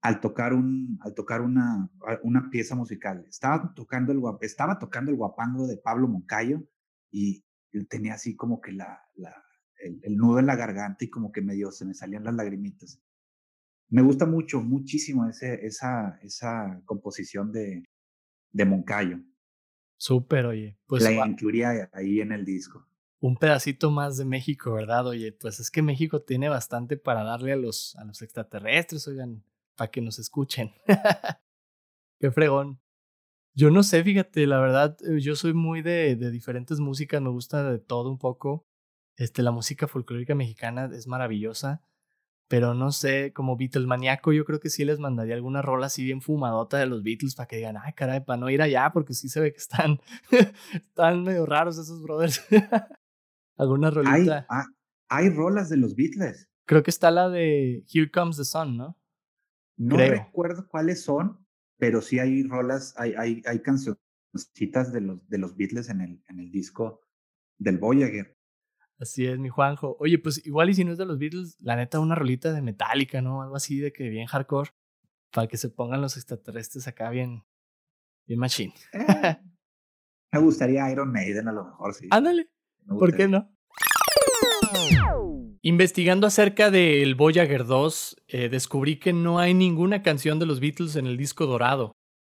[0.00, 1.90] al tocar, un, al tocar una,
[2.22, 3.24] una pieza musical.
[3.28, 6.62] Estaba tocando, el, estaba tocando el guapango de Pablo Moncayo
[7.10, 7.44] y
[7.88, 9.34] tenía así como que la, la
[9.78, 13.00] el, el, nudo en la garganta y como que medio se me salían las lagrimitas.
[13.90, 17.84] Me gusta mucho, muchísimo ese, esa, esa composición de,
[18.52, 19.18] de Moncayo.
[19.96, 20.78] Súper, oye.
[20.86, 22.86] Pues la incluiría ahí en el disco.
[23.20, 25.06] Un pedacito más de México, ¿verdad?
[25.06, 29.42] Oye, pues es que México tiene bastante para darle a los, a los extraterrestres, oigan,
[29.74, 30.70] para que nos escuchen.
[32.20, 32.80] Qué fregón.
[33.54, 37.30] Yo no sé, fíjate, la verdad, eh, yo soy muy de, de diferentes músicas, me
[37.30, 38.67] gusta de todo un poco.
[39.18, 41.82] Este, la música folclórica mexicana es maravillosa
[42.48, 46.02] pero no sé, como Beatles maníaco, yo creo que sí les mandaría alguna rola así
[46.02, 49.12] bien fumadota de los Beatles para que digan, ay, caray, para no ir allá, porque
[49.12, 50.00] sí se ve que están,
[50.72, 52.42] están medio raros esos brothers.
[53.56, 54.46] alguna rolita.
[54.48, 54.64] Hay,
[55.10, 56.48] hay rolas de los Beatles.
[56.64, 58.98] Creo que está la de Here Comes the Sun, ¿no?
[59.76, 65.38] No recuerdo cuáles son, pero sí hay rolas, hay, hay, hay cancioncitas de los, de
[65.38, 67.02] los Beatles en el, en el disco
[67.58, 68.37] del Voyager.
[69.00, 69.96] Así es, mi Juanjo.
[70.00, 72.62] Oye, pues igual y si no es de los Beatles, la neta, una rolita de
[72.62, 73.42] Metallica, ¿no?
[73.42, 74.70] Algo así de que bien hardcore,
[75.32, 77.44] para que se pongan los extraterrestres acá bien,
[78.26, 78.74] bien machine.
[78.92, 78.98] Eh,
[80.32, 82.08] me gustaría Iron Maiden a lo mejor, sí.
[82.10, 82.48] Ándale,
[82.86, 83.54] ¿por qué no?
[85.62, 90.96] Investigando acerca del Voyager 2, eh, descubrí que no hay ninguna canción de los Beatles
[90.96, 91.92] en el disco dorado.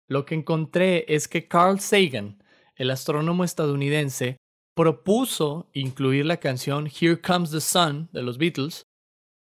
[0.08, 2.44] Lo que encontré es que Carl Sagan,
[2.76, 4.38] el astrónomo estadounidense,
[4.76, 8.86] propuso incluir la canción Here Comes the Sun de los Beatles,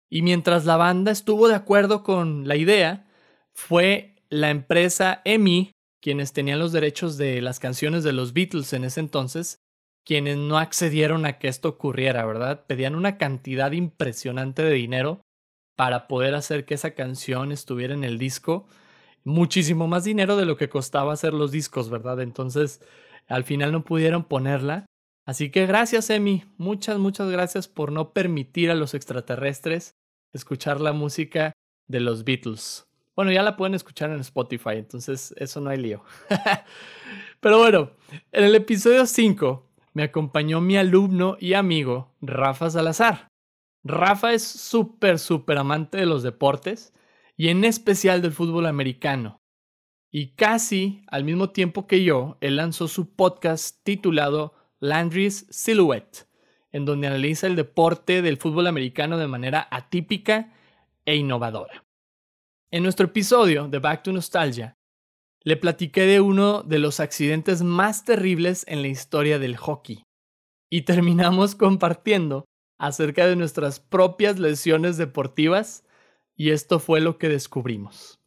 [0.10, 3.08] y mientras la banda estuvo de acuerdo con la idea,
[3.54, 8.84] fue la empresa EMI, quienes tenían los derechos de las canciones de los Beatles en
[8.84, 9.58] ese entonces,
[10.06, 12.66] quienes no accedieron a que esto ocurriera, ¿verdad?
[12.68, 15.22] Pedían una cantidad impresionante de dinero
[15.76, 18.68] para poder hacer que esa canción estuviera en el disco.
[19.24, 22.22] Muchísimo más dinero de lo que costaba hacer los discos, ¿verdad?
[22.22, 22.82] Entonces,
[23.28, 24.86] al final no pudieron ponerla
[25.26, 26.44] Así que gracias, Emi.
[26.58, 29.96] Muchas, muchas gracias por no permitir a los extraterrestres
[30.34, 31.54] escuchar la música
[31.88, 32.88] de los Beatles.
[33.16, 36.04] Bueno, ya la pueden escuchar en Spotify, entonces eso no hay lío.
[37.40, 37.92] Pero bueno,
[38.32, 43.28] en el episodio 5 me acompañó mi alumno y amigo Rafa Salazar.
[43.84, 46.94] Rafa es súper, súper amante de los deportes
[47.38, 49.42] y en especial del fútbol americano.
[50.10, 56.28] Y casi al mismo tiempo que yo, él lanzó su podcast titulado Landry's Silhouette,
[56.74, 60.52] en donde analiza el deporte del fútbol americano de manera atípica
[61.06, 61.86] e innovadora.
[62.70, 64.76] En nuestro episodio de Back to Nostalgia,
[65.42, 70.04] le platiqué de uno de los accidentes más terribles en la historia del hockey.
[70.70, 72.44] Y terminamos compartiendo
[72.78, 75.86] acerca de nuestras propias lesiones deportivas
[76.36, 78.20] y esto fue lo que descubrimos.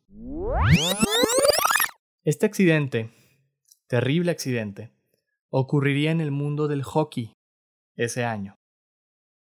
[2.25, 3.11] Este accidente,
[3.89, 4.96] terrible accidente,
[5.51, 7.33] ocurriría en el mundo del hockey
[7.97, 8.57] ese año.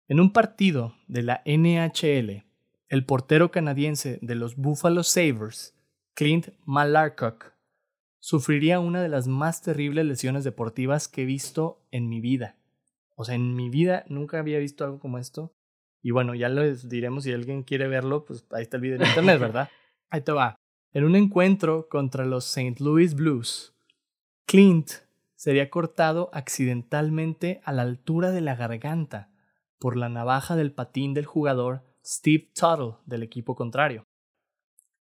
[0.08, 2.46] En un partido de la NHL,
[2.90, 5.76] el portero canadiense de los Buffalo Sabres,
[6.14, 7.54] Clint Malarcock,
[8.20, 12.58] sufriría una de las más terribles lesiones deportivas que he visto en mi vida.
[13.16, 15.54] O sea, en mi vida nunca había visto algo como esto.
[16.02, 19.08] Y bueno, ya les diremos si alguien quiere verlo, pues ahí está el video en
[19.08, 19.70] internet, ¿verdad?
[20.12, 20.56] Ahí te va.
[20.94, 22.82] En un encuentro contra los St.
[22.82, 23.76] Louis Blues,
[24.46, 24.92] Clint
[25.46, 29.30] sería cortado accidentalmente a la altura de la garganta
[29.78, 34.08] por la navaja del patín del jugador Steve Tuttle del equipo contrario.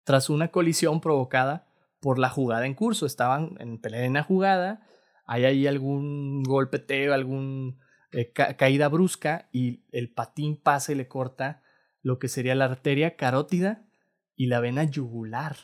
[0.04, 1.68] Tras una colisión provocada
[2.00, 3.06] por la jugada en curso.
[3.06, 4.86] Estaban en plena jugada,
[5.24, 7.78] hay ahí algún golpeteo, algún
[8.12, 11.62] eh, caída brusca y el patín pasa y le corta
[12.02, 13.86] lo que sería la arteria carótida
[14.34, 15.56] y la vena yugular,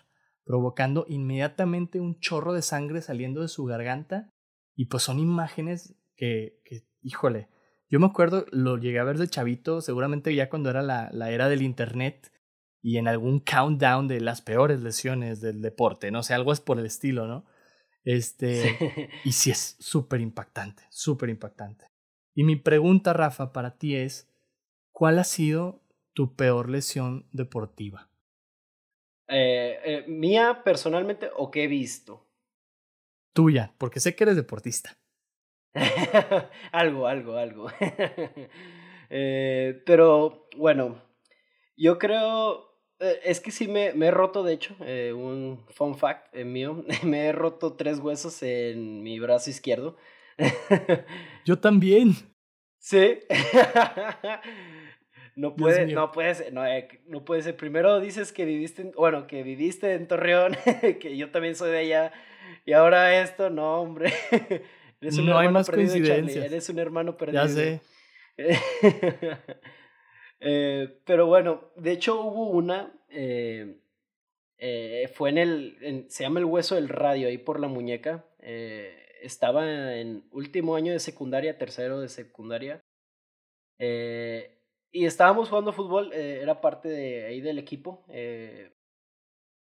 [0.47, 4.32] provocando inmediatamente un chorro de sangre saliendo de su garganta.
[4.75, 7.49] Y pues son imágenes que, que híjole,
[7.89, 11.31] yo me acuerdo, lo llegué a ver de chavito, seguramente ya cuando era la, la
[11.31, 12.33] era del internet,
[12.83, 16.79] y en algún countdown de las peores lesiones del deporte, no sé, algo es por
[16.79, 17.47] el estilo, ¿no?
[18.05, 18.77] Este,
[19.25, 21.87] y sí es súper impactante, súper impactante.
[22.35, 24.29] Y mi pregunta, Rafa, para ti es,
[24.91, 25.83] ¿cuál ha sido
[26.13, 28.11] tu peor lesión deportiva?
[29.29, 32.27] Eh, eh, ¿Mía personalmente o qué he visto?
[33.33, 34.97] Tuya, porque sé que eres deportista.
[36.73, 37.68] algo, algo, algo.
[39.11, 41.03] eh, pero bueno,
[41.77, 45.97] yo creo eh, es que sí me, me he roto, de hecho, eh, un fun
[45.97, 49.97] fact eh, mío, me he roto tres huesos en mi brazo izquierdo.
[51.45, 52.14] Yo también.
[52.79, 53.18] Sí.
[55.35, 56.62] no puede, no puede ser, no,
[57.07, 57.57] no puede ser.
[57.57, 60.57] Primero dices que viviste, en, bueno, que viviste en Torreón,
[61.01, 62.12] que yo también soy de allá,
[62.67, 64.12] y ahora esto, no, hombre.
[65.01, 66.45] Eres un no hay más coincidencias.
[66.45, 67.45] Eres un hermano perdido.
[67.45, 67.81] Ya sé.
[70.45, 73.79] Eh, pero bueno, de hecho hubo una, eh,
[74.59, 78.25] eh, fue en el, se llama el hueso del radio, ahí por la muñeca.
[78.41, 82.83] estaba en último año de secundaria, tercero de secundaria.
[83.79, 88.05] y estábamos jugando fútbol, era parte de ahí del equipo.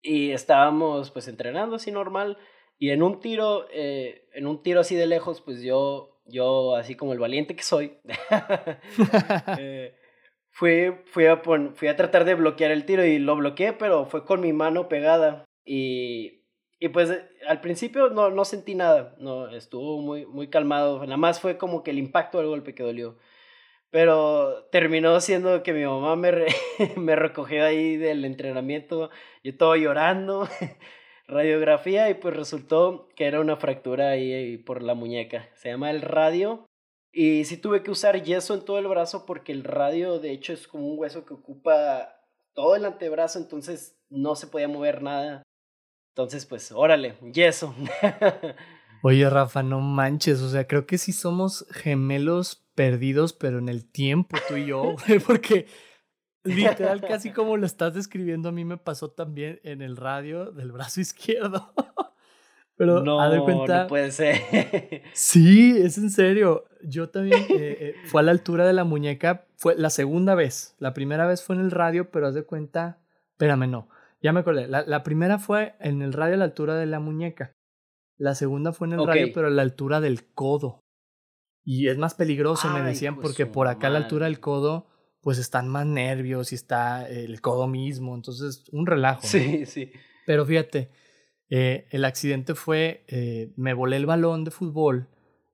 [0.01, 2.37] y estábamos pues entrenando así normal.
[2.77, 7.13] Y en un tiro, en un tiro así de lejos, pues yo, yo así como
[7.13, 7.97] el valiente que soy,
[10.49, 11.41] fui, fui, a
[11.73, 14.89] fui a tratar de bloquear el tiro y lo bloqueé, pero fue con mi mano
[14.89, 15.45] pegada.
[15.65, 16.43] Y,
[16.79, 17.11] y pues
[17.47, 21.83] al principio no, no sentí nada, no, estuvo muy, muy calmado, nada más fue como
[21.83, 23.17] que el impacto del golpe que dolió.
[23.91, 26.31] Pero terminó siendo que mi mamá me,
[26.97, 29.09] me recogió ahí del entrenamiento,
[29.43, 30.47] yo todo llorando,
[31.27, 35.49] radiografía, y pues resultó que era una fractura ahí por la muñeca.
[35.55, 36.65] Se llama el radio
[37.11, 40.53] y sí tuve que usar yeso en todo el brazo porque el radio de hecho
[40.53, 42.21] es como un hueso que ocupa
[42.53, 45.43] todo el antebrazo, entonces no se podía mover nada.
[46.13, 47.75] Entonces, pues, órale, yeso.
[49.03, 53.89] Oye, Rafa, no manches, o sea, creo que sí somos gemelos perdidos, pero en el
[53.89, 54.95] tiempo, tú y yo,
[55.27, 55.67] porque
[56.45, 60.71] literal, casi como lo estás describiendo, a mí me pasó también en el radio del
[60.71, 61.73] brazo izquierdo.
[62.77, 63.83] Pero no, de cuenta.
[63.83, 65.03] No puede ser.
[65.13, 66.65] sí, es en serio.
[66.83, 69.45] Yo también eh, eh, fue a la altura de la muñeca.
[69.55, 70.75] Fue la segunda vez.
[70.79, 72.99] La primera vez fue en el radio, pero haz de cuenta.
[73.31, 73.87] Espérame, no.
[74.21, 74.67] Ya me acordé.
[74.67, 77.53] La, la primera fue en el radio a la altura de la muñeca.
[78.17, 80.81] La segunda fue en el radio, pero a la altura del codo.
[81.65, 84.87] Y es más peligroso, me decían, porque por acá a la altura del codo,
[85.25, 88.13] pues están más nervios y está el codo mismo.
[88.13, 89.23] Entonces, un relajo.
[89.23, 89.91] Sí, sí.
[90.27, 90.91] Pero fíjate,
[91.49, 95.09] eh, el accidente fue, eh, me volé el balón de fútbol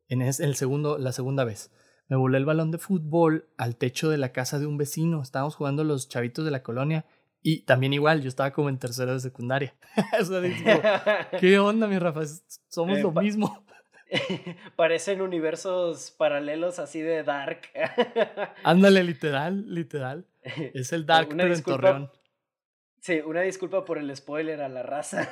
[0.09, 1.72] en el segundo, la segunda vez.
[2.09, 5.22] Me volé el balón de fútbol al techo de la casa de un vecino.
[5.22, 7.05] Estábamos jugando los chavitos de la colonia
[7.41, 9.74] y también igual, yo estaba como en tercero de secundaria.
[11.39, 12.24] ¿qué onda, mi Rafa?
[12.67, 13.63] Somos eh, lo mismo.
[14.76, 17.62] Parecen universos paralelos así de Dark.
[18.64, 20.26] Ándale, literal, literal.
[20.74, 22.12] Es el Dark, pero en Torreón.
[22.99, 25.28] Sí, una disculpa por el spoiler a la raza.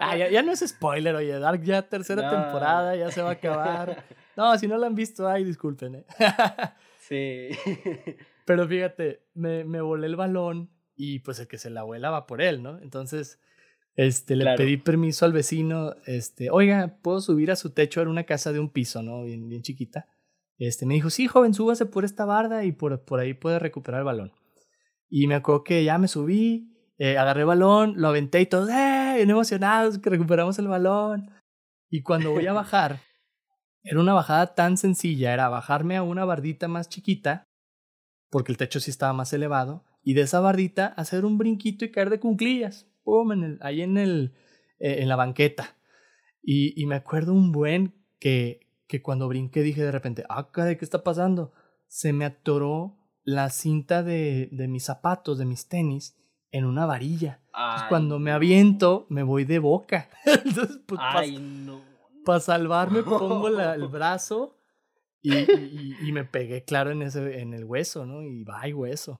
[0.00, 4.04] ah, ya, no es spoiler, oye, Dark ya tercera temporada, ya se va a acabar.
[4.36, 5.94] No, si no la han visto, ay, disculpen.
[5.94, 6.04] ¿eh?
[6.98, 7.50] sí.
[8.44, 12.26] Pero fíjate, me, me volé el balón y pues el que se la vuela va
[12.26, 12.78] por él, ¿no?
[12.80, 13.40] Entonces,
[13.96, 18.00] este, le pedí permiso al vecino, este, oiga, ¿puedo subir a su techo?
[18.00, 19.22] Era una casa de un piso, ¿no?
[19.22, 20.08] Bien, bien chiquita.
[20.58, 24.00] Este, me dijo, sí, joven, súbase por esta barda y por, por ahí puede recuperar
[24.00, 24.32] el balón.
[25.08, 28.68] Y me acuerdo que ya me subí, eh, agarré el balón, lo aventé y todos,
[28.68, 29.14] ¡eh!
[29.16, 31.30] Bien emocionados que recuperamos el balón.
[31.88, 33.00] Y cuando voy a bajar,
[33.82, 37.44] era una bajada tan sencilla, era bajarme a una bardita más chiquita,
[38.30, 41.90] porque el techo sí estaba más elevado, y de esa bardita hacer un brinquito y
[41.90, 43.32] caer de cunclillas, ¡pum!
[43.32, 44.34] En el, ahí en, el,
[44.78, 45.76] eh, en la banqueta.
[46.42, 50.76] Y, y, me acuerdo un buen que, que cuando brinqué dije de repente, ah, caray,
[50.76, 51.52] ¿qué está pasando?
[51.86, 56.16] Se me atoró la cinta de, de mis zapatos, de mis tenis,
[56.54, 57.40] en una varilla.
[57.88, 60.08] cuando me aviento, me voy de boca.
[60.24, 61.00] Entonces, pues,
[62.24, 64.56] para salvarme pongo el brazo
[65.20, 65.34] y,
[66.06, 68.22] y, me pegué, claro, en, ese, en el hueso, ¿no?
[68.22, 69.16] Y va, hueso.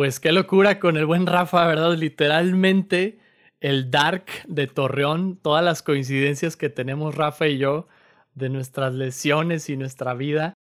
[0.00, 1.94] Pues qué locura con el buen Rafa, ¿verdad?
[1.94, 3.18] Literalmente
[3.60, 7.86] el Dark de Torreón, todas las coincidencias que tenemos Rafa y yo
[8.34, 10.54] de nuestras lesiones y nuestra vida.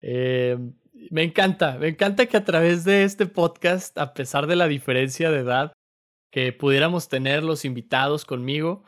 [0.00, 0.56] Eh,
[1.10, 5.30] me encanta, me encanta que a través de este podcast, a pesar de la diferencia
[5.30, 5.74] de edad
[6.32, 8.84] que pudiéramos tener los invitados conmigo,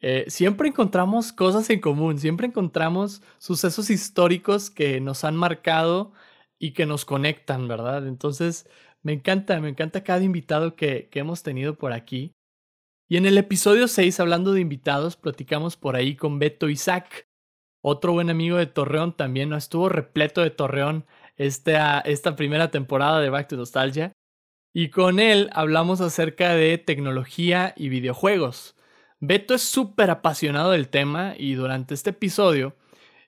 [0.00, 6.14] eh, siempre encontramos cosas en común, siempre encontramos sucesos históricos que nos han marcado
[6.58, 8.06] y que nos conectan, ¿verdad?
[8.06, 8.66] Entonces,
[9.02, 12.32] me encanta, me encanta cada invitado que, que hemos tenido por aquí.
[13.08, 17.28] Y en el episodio 6, hablando de invitados, platicamos por ahí con Beto Isaac,
[17.82, 19.56] otro buen amigo de Torreón también, ¿no?
[19.56, 21.04] Estuvo repleto de Torreón
[21.36, 24.12] esta, esta primera temporada de Back to Nostalgia.
[24.72, 28.76] Y con él hablamos acerca de tecnología y videojuegos.
[29.20, 32.76] Beto es súper apasionado del tema y durante este episodio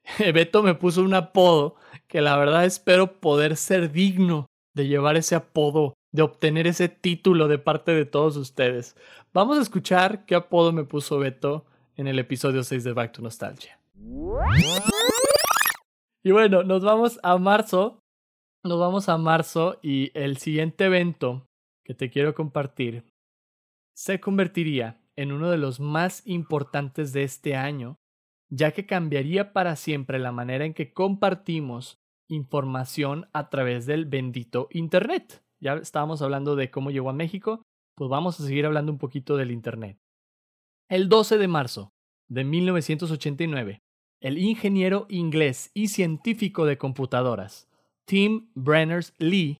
[0.19, 1.77] Beto me puso un apodo
[2.09, 7.49] que la verdad espero poder ser digno de llevar ese apodo, de obtener ese título
[7.49, 8.97] de parte de todos ustedes.
[9.33, 11.65] Vamos a escuchar qué apodo me puso Beto
[11.97, 13.79] en el episodio 6 de Back to Nostalgia.
[16.23, 18.01] Y bueno, nos vamos a marzo.
[18.65, 21.47] Nos vamos a marzo y el siguiente evento
[21.85, 23.05] que te quiero compartir
[23.95, 27.97] se convertiría en uno de los más importantes de este año,
[28.51, 31.99] ya que cambiaría para siempre la manera en que compartimos
[32.29, 35.43] información a través del bendito Internet.
[35.61, 37.63] Ya estábamos hablando de cómo llegó a México,
[37.97, 39.99] pues vamos a seguir hablando un poquito del Internet.
[40.89, 41.91] El 12 de marzo
[42.29, 43.81] de 1989,
[44.21, 47.69] el ingeniero inglés y científico de computadoras
[48.07, 49.59] Tim Berners-Lee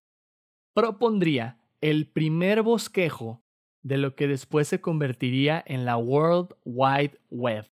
[0.75, 3.41] propondría el primer bosquejo
[3.83, 7.67] de lo que después se convertiría en la World Wide Web,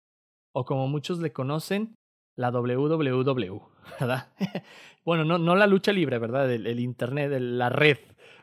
[0.55, 1.95] o como muchos le conocen,
[2.37, 3.72] la WWW,
[5.05, 6.51] bueno, no, la lucha libre, ¿verdad?
[6.53, 7.99] El, Internet, la red,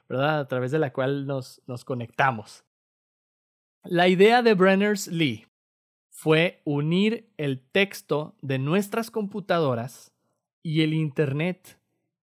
[0.08, 0.40] ¿verdad?
[0.40, 2.64] A través de la cual nos, nos conectamos.
[3.84, 5.48] La idea de Berners-Lee
[6.10, 10.14] fue unir el texto de nuestras computadoras
[10.62, 11.80] y el Internet,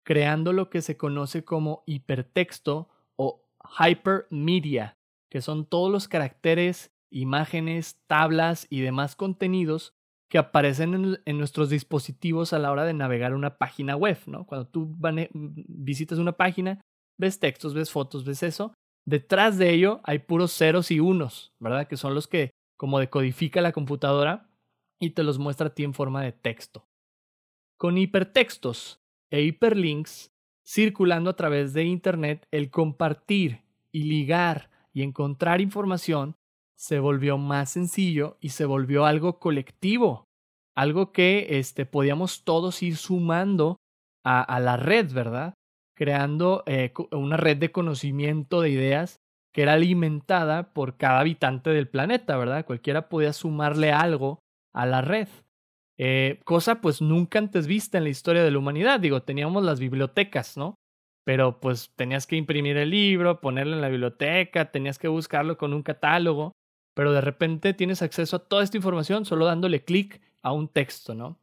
[0.03, 3.45] creando lo que se conoce como hipertexto o
[3.79, 4.97] hypermedia,
[5.29, 9.96] que son todos los caracteres, imágenes, tablas y demás contenidos
[10.29, 14.45] que aparecen en, nuestros dispositivos a la hora de navegar una página web, ¿no?
[14.45, 14.97] Cuando tú
[15.33, 16.81] visitas una página,
[17.17, 18.73] ves textos, ves fotos, ves eso.
[19.05, 21.87] Detrás de ello hay puros ceros y unos, ¿verdad?
[21.87, 24.49] Que son los que como decodifica la computadora
[24.99, 26.85] y te los muestra a ti en forma de texto.
[27.77, 28.99] Con hipertextos
[29.31, 30.31] e hiperlinks
[30.65, 33.63] circulando a través de Internet, el compartir
[33.93, 36.35] y ligar y encontrar información
[36.77, 40.25] se volvió más sencillo y se volvió algo colectivo,
[40.75, 43.77] algo que este, podíamos todos ir sumando
[44.23, 45.53] a, la red, ¿verdad?
[45.95, 49.15] Creando eh, una red de conocimiento de ideas
[49.53, 52.65] que era alimentada por cada habitante del planeta, ¿verdad?
[52.65, 54.39] Cualquiera podía sumarle algo
[54.73, 55.29] a la red.
[55.97, 58.99] Eh, cosa pues nunca antes vista en la historia de la humanidad.
[58.99, 60.75] Digo, teníamos las bibliotecas, ¿no?
[61.25, 65.73] Pero pues tenías que imprimir el libro, ponerlo en la biblioteca, tenías que buscarlo con
[65.73, 66.51] un catálogo,
[66.97, 71.13] pero de repente tienes acceso a toda esta información solo dándole clic a un texto,
[71.13, 71.39] ¿no?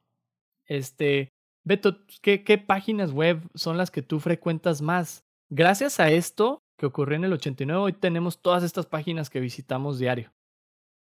[0.66, 1.28] Este,
[1.62, 5.24] Beto, ¿qué, ¿qué páginas web son las que tú frecuentas más?
[5.50, 10.00] Gracias a esto que ocurrió en el 89, hoy tenemos todas estas páginas que visitamos
[10.00, 10.32] diario.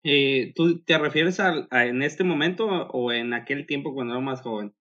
[0.03, 4.41] Eh, ¿Tú te refieres a, en este momento o en aquel tiempo cuando era más
[4.41, 4.71] joven?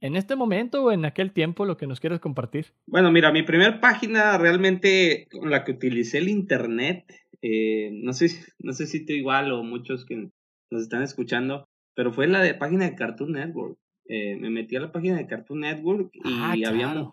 [0.00, 2.66] ¿En este momento o en aquel tiempo lo que nos quieres compartir?
[2.86, 7.04] Bueno, mira, mi primera página realmente con la que utilicé el internet,
[7.42, 8.28] eh, no, sé,
[8.60, 10.30] no sé si tú igual o muchos que
[10.70, 13.78] nos están escuchando, pero fue la de página de Cartoon Network.
[14.08, 17.12] Eh, me metí a la página de Cartoon Network y ah, había,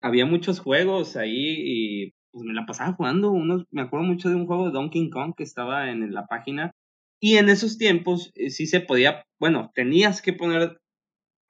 [0.00, 3.30] había muchos juegos ahí y pues me la pasaba jugando.
[3.30, 6.72] Unos, me acuerdo mucho de un juego de Donkey Kong que estaba en la página.
[7.20, 10.80] Y en esos tiempos eh, sí se podía, bueno, tenías que poner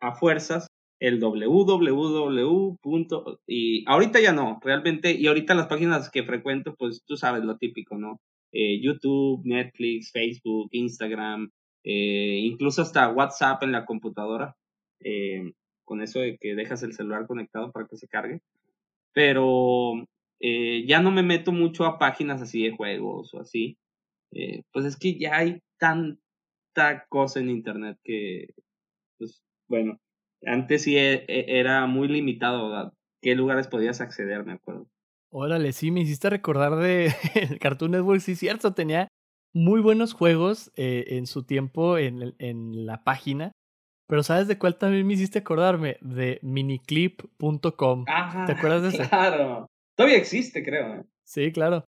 [0.01, 0.67] a fuerzas
[1.03, 2.79] el www.
[3.49, 7.57] y ahorita ya no, realmente, y ahorita las páginas que frecuento, pues tú sabes lo
[7.59, 8.21] típico, ¿no?
[8.53, 11.51] Eh, YouTube, Netflix, Facebook, Instagram,
[11.83, 14.55] eh, incluso hasta WhatsApp en la computadora,
[15.85, 18.41] con eso de que dejas el celular conectado para que se cargue.
[19.13, 19.95] Pero
[20.39, 23.77] eh, ya no me meto mucho a páginas así de juegos o así.
[24.33, 28.49] Eh, pues es que ya hay tanta cosa en internet que,
[29.19, 29.99] pues bueno,
[30.47, 34.89] antes sí e, e, era muy limitado a qué lugares podías acceder, me acuerdo.
[35.31, 39.09] Órale, sí, me hiciste recordar de el Cartoon Network, sí, cierto, tenía
[39.55, 43.53] muy buenos juegos eh, en su tiempo en, en la página.
[44.09, 45.97] Pero ¿sabes de cuál también me hiciste acordarme?
[46.03, 48.05] De miniclip.com.
[48.05, 49.09] ¿Te acuerdas de ese?
[49.09, 49.67] Claro.
[49.97, 50.97] Todavía existe, creo.
[50.97, 51.05] ¿eh?
[51.25, 51.85] Sí, claro.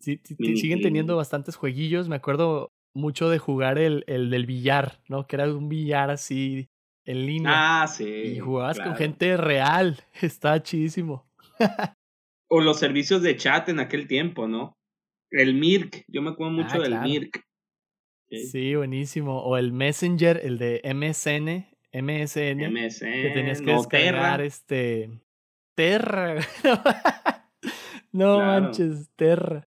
[0.00, 0.20] Sí,
[0.56, 2.08] siguen teniendo bastantes jueguillos.
[2.08, 5.26] Me acuerdo mucho de jugar el, el del billar, ¿no?
[5.26, 6.68] Que era un billar así
[7.06, 7.82] en línea.
[7.82, 8.04] Ah, sí.
[8.04, 9.98] Y jugabas con gente real.
[10.20, 11.26] Está chidísimo.
[12.50, 14.76] o los servicios de chat en aquel tiempo, ¿no?
[15.30, 17.42] El Mirk, yo me acuerdo mucho ah, del Mirk.
[18.28, 19.40] Sí, buenísimo.
[19.42, 22.70] O el Messenger, el de MSN, MSN.
[22.70, 23.22] MSN.
[23.22, 25.10] Que tenías que descargar este.
[25.74, 26.36] Terra.
[28.12, 29.68] No manches, Terra.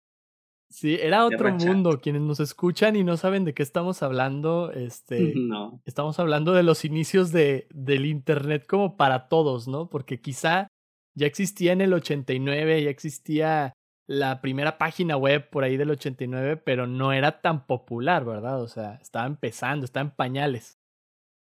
[0.80, 2.00] Sí, era otro mundo.
[2.00, 5.82] Quienes nos escuchan y no saben de qué estamos hablando, este, no.
[5.86, 9.90] estamos hablando de los inicios de, del Internet como para todos, ¿no?
[9.90, 10.70] Porque quizá
[11.16, 13.74] ya existía en el 89, ya existía
[14.08, 18.62] la primera página web por ahí del 89, pero no era tan popular, ¿verdad?
[18.62, 20.80] O sea, estaba empezando, estaba en pañales.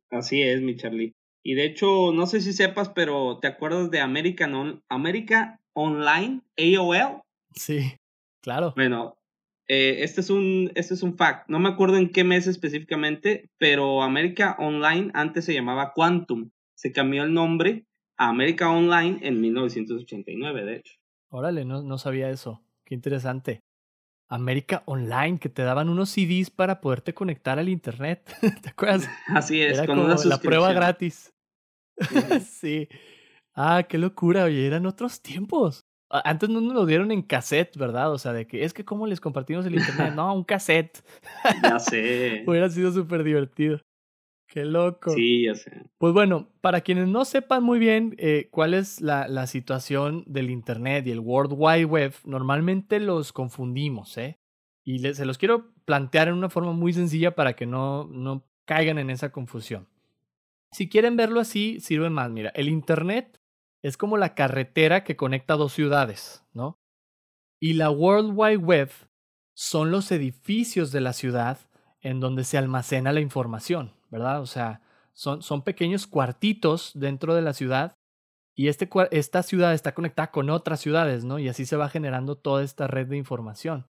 [0.09, 1.11] Así es, mi Charlie.
[1.43, 7.21] Y de hecho, no sé si sepas, pero ¿te acuerdas de American, America Online, AOL.
[7.53, 7.97] Sí,
[8.41, 8.73] claro.
[8.75, 9.16] Bueno,
[9.67, 11.49] eh, este, es un, este es un fact.
[11.49, 16.51] No me acuerdo en qué mes específicamente, pero América Online antes se llamaba Quantum.
[16.75, 17.85] Se cambió el nombre
[18.17, 20.93] a América Online en 1989, de hecho.
[21.29, 22.63] Órale, no, no sabía eso.
[22.85, 23.61] Qué interesante.
[24.29, 28.29] América Online, que te daban unos CDs para poderte conectar al internet.
[28.61, 29.09] ¿Te acuerdas?
[29.27, 31.33] Así es, Era con como la prueba gratis.
[32.45, 32.87] sí.
[33.53, 35.86] Ah, qué locura, oye, eran otros tiempos.
[36.09, 38.11] Antes no nos lo dieron en cassette, ¿verdad?
[38.13, 40.13] O sea, de que es que cómo les compartimos el internet.
[40.15, 41.03] No, un cassette.
[41.61, 42.43] Ya sé.
[42.47, 43.81] Hubiera sido súper divertido.
[44.47, 45.11] Qué loco.
[45.11, 45.83] Sí, ya sé.
[45.97, 50.49] Pues bueno, para quienes no sepan muy bien eh, cuál es la, la, situación del
[50.49, 54.39] Internet y el World Wide Web, normalmente los confundimos, ¿eh?
[54.85, 58.99] Y se los quiero plantear en una forma muy sencilla para que no, no caigan
[58.99, 59.89] en esa confusión.
[60.71, 62.31] Si quieren verlo así, sirve más.
[62.31, 63.36] Mira, el Internet
[63.81, 66.79] es como la carretera que conecta dos ciudades, ¿no?
[67.59, 68.91] Y la World Wide Web
[69.55, 71.59] son los edificios de la ciudad
[72.01, 74.41] en donde se almacena la información, ¿verdad?
[74.41, 74.81] O sea,
[75.13, 77.95] son, son pequeños cuartitos dentro de la ciudad
[78.55, 81.37] y este, esta ciudad está conectada con otras ciudades, ¿no?
[81.39, 83.87] Y así se va generando toda esta red de información.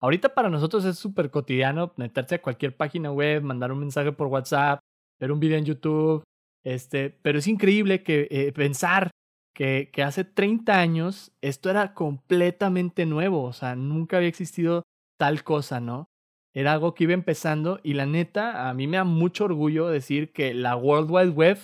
[0.00, 4.28] Ahorita para nosotros es súper cotidiano meterse a cualquier página web, mandar un mensaje por
[4.28, 4.80] WhatsApp,
[5.18, 6.22] ver un video en YouTube,
[6.64, 9.10] este, pero es increíble que eh, pensar
[9.54, 14.84] que, que hace 30 años esto era completamente nuevo, o sea, nunca había existido
[15.18, 16.08] tal cosa, ¿no?
[16.52, 20.32] Era algo que iba empezando y la neta, a mí me da mucho orgullo decir
[20.32, 21.58] que la World Wide Web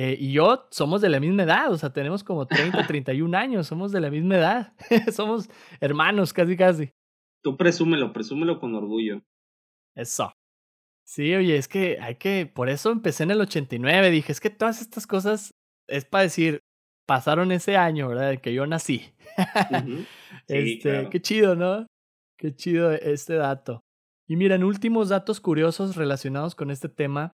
[0.00, 3.66] eh, y yo somos de la misma edad, o sea, tenemos como 30, 31 años,
[3.66, 4.72] somos de la misma edad,
[5.12, 5.50] somos
[5.80, 6.92] hermanos casi, casi.
[7.42, 9.22] Tú presúmelo, presúmelo con orgullo.
[9.96, 10.32] Eso.
[11.04, 14.50] Sí, oye, es que hay que, por eso empecé en el 89, dije, es que
[14.50, 15.54] todas estas cosas
[15.88, 16.60] es para decir,
[17.08, 18.38] pasaron ese año, ¿verdad?
[18.38, 19.02] Que yo nací.
[20.46, 21.86] este, qué chido, ¿no?
[22.38, 23.80] Qué chido este dato.
[24.28, 27.32] Y miren, últimos datos curiosos relacionados con este tema.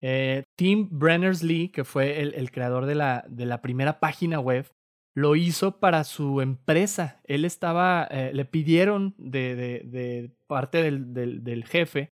[0.00, 4.70] Eh, Tim Berners-Lee, que fue el, el creador de la, de la, primera página web,
[5.16, 7.20] lo hizo para su empresa.
[7.24, 12.10] Él estaba, eh, le pidieron de, de, de parte del, del, del, jefe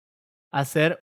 [0.53, 1.01] hacer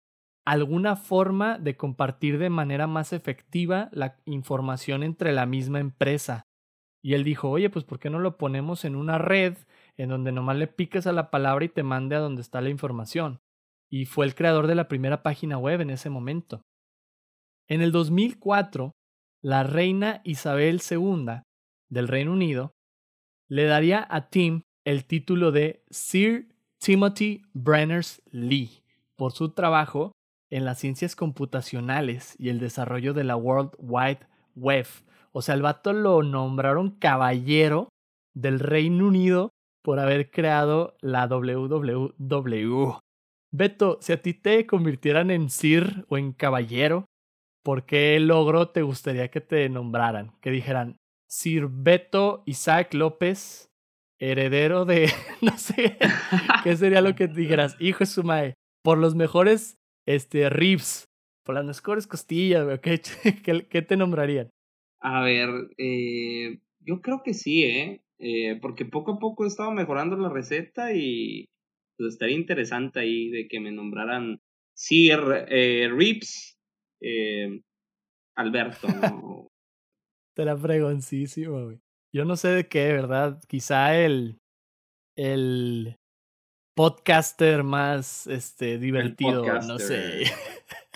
[0.45, 6.47] alguna forma de compartir de manera más efectiva la información entre la misma empresa.
[7.03, 9.57] Y él dijo, oye, pues ¿por qué no lo ponemos en una red
[9.97, 12.69] en donde nomás le piques a la palabra y te mande a donde está la
[12.69, 13.39] información?
[13.89, 16.61] Y fue el creador de la primera página web en ese momento.
[17.67, 18.91] En el 2004,
[19.43, 21.41] la reina Isabel II
[21.89, 22.73] del Reino Unido
[23.49, 28.83] le daría a Tim el título de Sir Timothy Berners-Lee
[29.15, 30.13] por su trabajo
[30.51, 34.19] en las ciencias computacionales y el desarrollo de la World Wide
[34.55, 34.85] Web.
[35.31, 37.89] O sea, el vato lo nombraron caballero
[38.35, 39.49] del Reino Unido
[39.81, 42.99] por haber creado la WWW.
[43.53, 47.05] Beto, si a ti te convirtieran en Sir o en caballero,
[47.63, 50.33] ¿por qué logro te gustaría que te nombraran?
[50.41, 50.97] Que dijeran
[51.27, 53.69] Sir Beto Isaac López,
[54.19, 55.97] heredero de, no sé,
[56.63, 57.75] ¿qué sería lo que dijeras?
[57.79, 61.05] Hijo de su madre, por los mejores este, ribs,
[61.43, 63.01] por las mejores costillas, ¿qué,
[63.69, 64.49] qué, te nombrarían?
[65.01, 68.01] A ver, eh, yo creo que sí, ¿eh?
[68.19, 68.59] ¿eh?
[68.61, 71.45] Porque poco a poco he estado mejorando la receta y
[71.97, 74.39] pues estaría interesante ahí de que me nombraran
[74.75, 76.57] Sir eh, Ribs
[77.01, 77.61] eh,
[78.35, 79.47] Alberto, ¿no?
[80.35, 81.79] Te la fregoncísimo, güey.
[82.13, 83.41] Yo no sé de qué, ¿verdad?
[83.47, 84.37] Quizá el,
[85.17, 85.97] el
[86.81, 90.23] podcaster más este, divertido, no sé.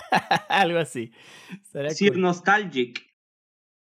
[0.49, 1.11] Algo así.
[1.91, 3.13] Sí, nostalgic.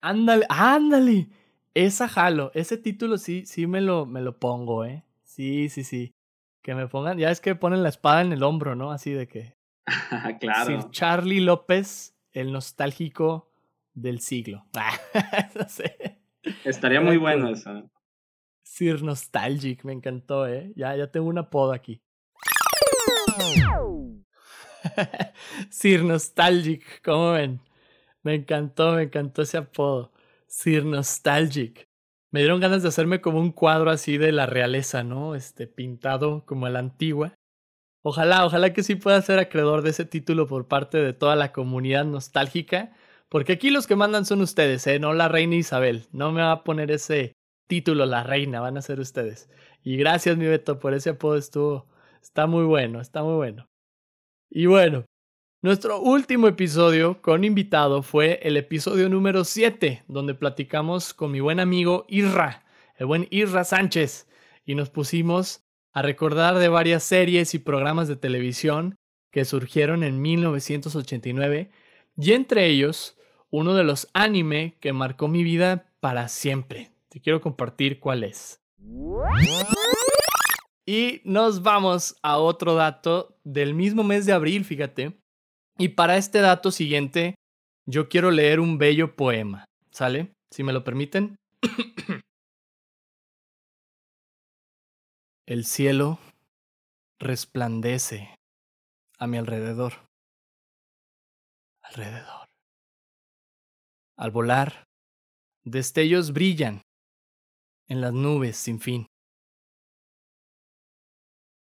[0.01, 1.29] Ándale, ándale.
[1.75, 5.05] Esa jalo, ese título sí, sí me lo, me lo pongo, ¿eh?
[5.23, 6.15] Sí, sí, sí.
[6.63, 8.91] Que me pongan, ya es que ponen la espada en el hombro, ¿no?
[8.91, 9.53] Así de que.
[10.39, 10.65] claro.
[10.65, 13.51] Sir Charlie López, el nostálgico
[13.93, 14.65] del siglo.
[15.55, 16.17] no sé.
[16.65, 17.91] Estaría muy bueno eso.
[18.73, 20.71] Sir Nostalgic, me encantó, ¿eh?
[20.77, 22.01] Ya, ya tengo un apodo aquí.
[25.69, 27.59] Sir Nostalgic, ¿cómo ven?
[28.23, 30.13] Me encantó, me encantó ese apodo.
[30.47, 31.89] Sir Nostalgic.
[32.31, 35.35] Me dieron ganas de hacerme como un cuadro así de la realeza, ¿no?
[35.35, 37.35] Este, pintado como a la antigua.
[38.03, 41.51] Ojalá, ojalá que sí pueda ser acreedor de ese título por parte de toda la
[41.51, 42.93] comunidad nostálgica.
[43.27, 44.97] Porque aquí los que mandan son ustedes, ¿eh?
[44.97, 46.07] No la reina Isabel.
[46.13, 47.35] No me va a poner ese
[47.71, 49.49] título la reina, van a ser ustedes.
[49.81, 51.87] Y gracias, mi Beto, por ese apodo estuvo.
[52.21, 53.69] Está muy bueno, está muy bueno.
[54.49, 55.05] Y bueno,
[55.61, 61.61] nuestro último episodio con invitado fue el episodio número 7, donde platicamos con mi buen
[61.61, 62.65] amigo Irra,
[62.97, 64.27] el buen Irra Sánchez,
[64.65, 65.63] y nos pusimos
[65.93, 68.97] a recordar de varias series y programas de televisión
[69.31, 71.71] que surgieron en 1989,
[72.17, 73.17] y entre ellos
[73.49, 76.90] uno de los anime que marcó mi vida para siempre.
[77.11, 78.61] Te quiero compartir cuál es.
[80.87, 85.19] Y nos vamos a otro dato del mismo mes de abril, fíjate.
[85.77, 87.35] Y para este dato siguiente,
[87.85, 89.65] yo quiero leer un bello poema.
[89.91, 90.31] ¿Sale?
[90.51, 91.35] Si me lo permiten.
[95.45, 96.17] El cielo
[97.19, 98.33] resplandece
[99.19, 100.07] a mi alrededor.
[101.83, 102.47] Alrededor.
[104.17, 104.85] Al volar,
[105.65, 106.81] destellos brillan
[107.91, 109.05] en las nubes sin fin.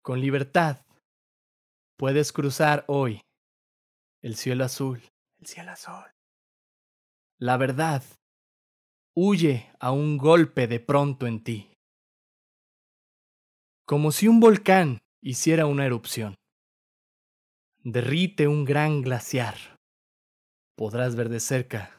[0.03, 0.85] Con libertad
[1.97, 3.21] puedes cruzar hoy
[4.21, 5.01] el cielo azul,
[5.39, 6.05] el cielo azul.
[7.39, 8.03] La verdad
[9.15, 11.73] huye a un golpe de pronto en ti,
[13.87, 16.35] como si un volcán hiciera una erupción.
[17.79, 19.55] Derrite un gran glaciar.
[20.77, 21.97] Podrás ver de cerca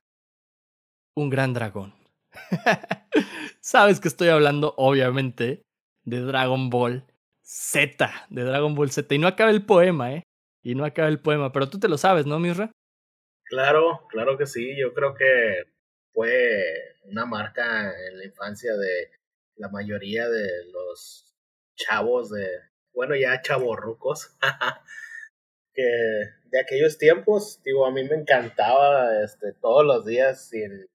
[1.17, 1.93] un gran dragón.
[3.63, 5.63] Sabes que estoy hablando, obviamente,
[6.05, 7.07] de Dragon Ball
[7.43, 9.15] Z, de Dragon Ball Z.
[9.15, 10.25] Y no acaba el poema, ¿eh?
[10.65, 12.73] Y no acaba el poema, pero tú te lo sabes, ¿no, Mirra?
[13.45, 14.77] Claro, claro que sí.
[14.77, 15.63] Yo creo que
[16.13, 16.61] fue
[17.05, 19.13] una marca en la infancia de
[19.55, 21.33] la mayoría de los
[21.77, 22.49] chavos de,
[22.93, 24.37] bueno, ya chavorrucos,
[25.73, 25.83] que
[26.51, 30.87] de aquellos tiempos, digo, a mí me encantaba este, todos los días sin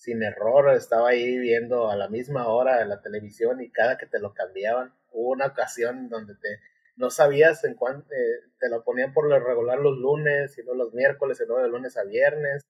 [0.00, 4.18] sin error, estaba ahí viendo a la misma hora la televisión y cada que te
[4.18, 6.58] lo cambiaban, hubo una ocasión donde te
[6.96, 10.74] no sabías en cuánto eh, te lo ponían por lo regular los lunes, y no
[10.74, 12.62] los miércoles, y luego de lunes a viernes,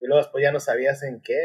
[0.00, 1.36] y luego después ya no sabías en qué,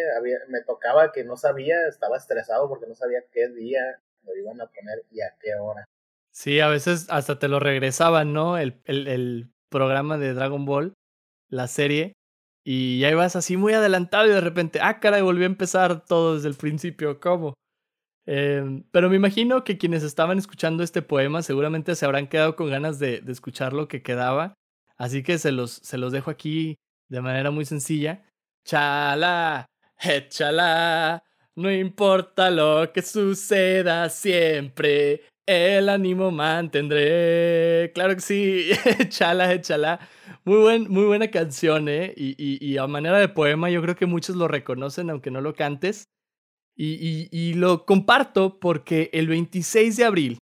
[0.47, 3.81] me tocaba que no sabía, estaba estresado porque no sabía qué día
[4.23, 5.85] lo iban a poner y a qué hora.
[6.31, 8.57] Sí, a veces hasta te lo regresaban, ¿no?
[8.57, 10.93] El, el, el programa de Dragon Ball,
[11.49, 12.13] la serie,
[12.65, 16.35] y ya ibas así muy adelantado y de repente, ah, caray, volvió a empezar todo
[16.35, 17.53] desde el principio, ¿cómo?
[18.25, 22.69] Em, pero me imagino que quienes estaban escuchando este poema seguramente se habrán quedado con
[22.69, 24.55] ganas de, de escuchar lo que quedaba.
[24.97, 26.75] Así que se los, se los dejo aquí
[27.07, 28.25] de manera muy sencilla.
[28.65, 29.67] Chala,
[29.99, 31.23] échala,
[31.55, 37.91] no importa lo que suceda siempre, el ánimo mantendré.
[37.93, 38.69] Claro que sí,
[38.99, 39.99] échala, échala.
[40.43, 42.13] Muy, buen, muy buena canción, ¿eh?
[42.15, 45.55] Y, y, a manera de poema, yo creo que muchos lo reconocen, aunque no lo
[45.55, 46.05] cantes.
[46.75, 50.37] Y, y, lo comparto porque el 26 de abril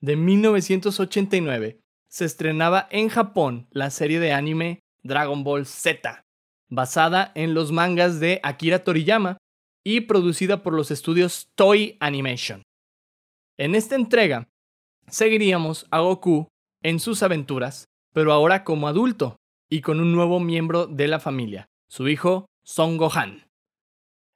[0.00, 1.78] de 1989
[2.08, 6.24] se estrenaba en Japón la serie de anime Dragon Ball Z,
[6.68, 9.38] basada en los mangas de Akira Toriyama
[9.84, 12.62] y producida por los estudios Toy Animation.
[13.58, 14.48] En esta entrega,
[15.08, 16.48] seguiríamos a Goku
[16.82, 19.36] en sus aventuras, pero ahora como adulto
[19.70, 23.46] y con un nuevo miembro de la familia, su hijo Son Gohan.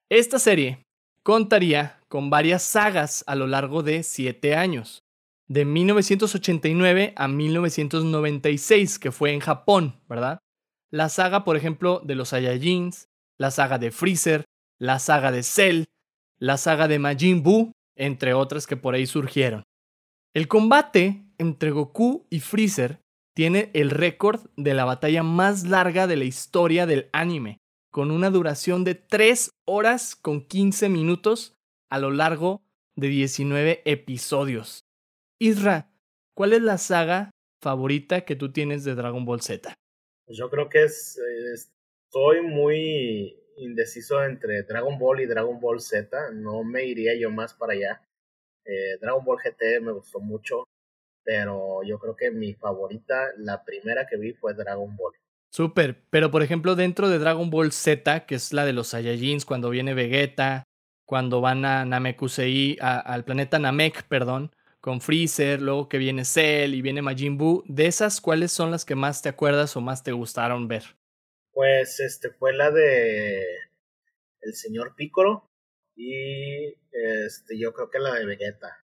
[0.08, 0.82] Esta serie
[1.22, 5.02] contaría con varias sagas a lo largo de siete años,
[5.48, 10.38] de 1989 a 1996, que fue en Japón, ¿verdad?
[10.90, 14.44] La saga, por ejemplo, de los Saiyajins, la saga de Freezer,
[14.78, 15.84] la saga de Cell,
[16.38, 19.62] la saga de Majin Buu, entre otras que por ahí surgieron.
[20.34, 23.00] El combate entre Goku y Freezer
[23.34, 27.58] tiene el récord de la batalla más larga de la historia del anime,
[27.90, 31.54] con una duración de 3 horas con 15 minutos
[31.90, 32.62] a lo largo
[32.96, 34.84] de 19 episodios.
[35.38, 35.90] Isra,
[36.34, 37.30] ¿cuál es la saga
[37.60, 39.74] favorita que tú tienes de Dragon Ball Z?
[40.28, 41.18] Yo creo que es,
[41.52, 46.30] estoy muy indeciso entre Dragon Ball y Dragon Ball Z.
[46.32, 48.02] No me iría yo más para allá.
[48.64, 50.64] Eh, Dragon Ball GT me gustó mucho,
[51.24, 55.14] pero yo creo que mi favorita, la primera que vi fue Dragon Ball.
[55.52, 59.44] Súper, pero por ejemplo dentro de Dragon Ball Z, que es la de los Saiyajins,
[59.44, 60.64] cuando viene Vegeta,
[61.04, 66.82] cuando van a Namekusei, al planeta Namek, perdón, con Freezer, luego que viene Cell y
[66.82, 70.12] viene Majin Buu, de esas, ¿cuáles son las que más te acuerdas o más te
[70.12, 70.99] gustaron ver?
[71.52, 73.44] Pues este fue la de
[74.42, 75.50] el señor Piccolo
[75.96, 78.84] y este yo creo que la de Vegeta.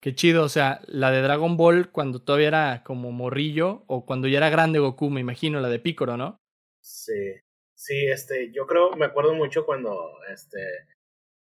[0.00, 4.28] Qué chido, o sea, la de Dragon Ball cuando todavía era como morrillo o cuando
[4.28, 6.36] ya era grande Goku, me imagino, la de Piccolo, ¿no?
[6.82, 7.40] Sí,
[7.74, 10.60] sí, este, yo creo, me acuerdo mucho cuando, este,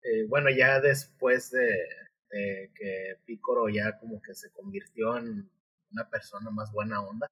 [0.02, 1.68] eh, bueno, ya después de,
[2.30, 5.48] de que Piccolo ya como que se convirtió en
[5.92, 7.28] una persona más buena onda.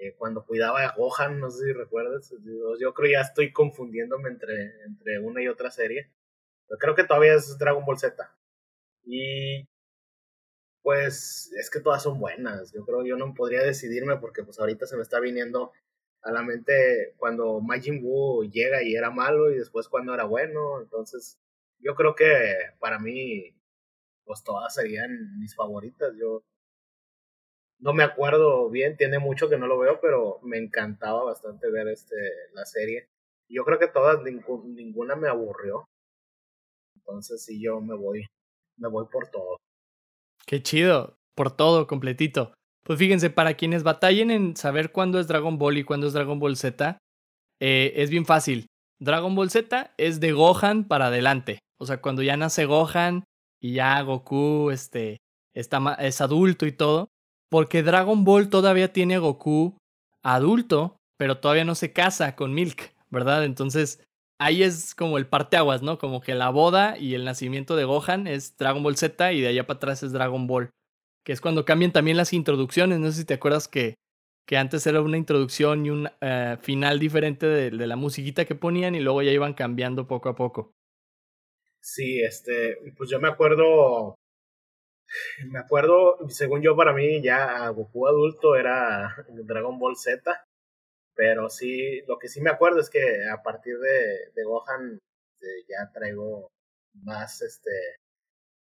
[0.00, 2.32] Eh, cuando cuidaba a Gohan, no sé si recuerdas,
[2.80, 6.10] yo creo ya estoy confundiéndome entre, entre una y otra serie.
[6.68, 8.30] Pero creo que todavía es Dragon Ball Z.
[9.04, 9.66] Y
[10.82, 12.72] pues es que todas son buenas.
[12.72, 15.72] Yo creo yo no podría decidirme porque pues ahorita se me está viniendo
[16.22, 20.80] a la mente cuando Majin Buu llega y era malo y después cuando era bueno.
[20.80, 21.38] Entonces
[21.80, 23.54] yo creo que para mí
[24.24, 26.14] pues todas serían mis favoritas.
[26.16, 26.42] Yo
[27.80, 31.88] no me acuerdo bien, tiene mucho que no lo veo, pero me encantaba bastante ver
[31.88, 32.16] este
[32.54, 33.08] la serie.
[33.48, 35.88] Yo creo que todas, ninguna me aburrió.
[36.96, 38.26] Entonces sí, yo me voy,
[38.76, 39.56] me voy por todo.
[40.44, 42.52] Qué chido, por todo, completito.
[42.84, 46.38] Pues fíjense, para quienes batallen en saber cuándo es Dragon Ball y cuándo es Dragon
[46.38, 46.98] Ball Z,
[47.60, 48.66] eh, es bien fácil.
[49.00, 51.60] Dragon Ball Z es de Gohan para adelante.
[51.78, 53.24] O sea, cuando ya nace Gohan
[53.60, 55.18] y ya Goku este,
[55.54, 57.08] está, es adulto y todo.
[57.50, 59.76] Porque Dragon Ball todavía tiene a Goku
[60.22, 63.44] adulto, pero todavía no se casa con Milk, ¿verdad?
[63.44, 64.02] Entonces
[64.38, 65.98] ahí es como el parteaguas, ¿no?
[65.98, 69.48] Como que la boda y el nacimiento de Gohan es Dragon Ball Z y de
[69.48, 70.70] allá para atrás es Dragon Ball.
[71.24, 72.98] Que es cuando cambian también las introducciones.
[73.00, 73.94] No sé si te acuerdas que,
[74.46, 78.54] que antes era una introducción y un eh, final diferente de, de, la musiquita que
[78.54, 80.72] ponían y luego ya iban cambiando poco a poco.
[81.80, 84.14] Sí, este, pues yo me acuerdo,
[85.50, 90.44] me acuerdo, según yo para mí ya Goku adulto era Dragon Ball Z,
[91.14, 93.00] pero sí, lo que sí me acuerdo es que
[93.30, 94.98] a partir de, de Gohan
[95.40, 96.50] este, ya traigo
[96.94, 97.70] más, este,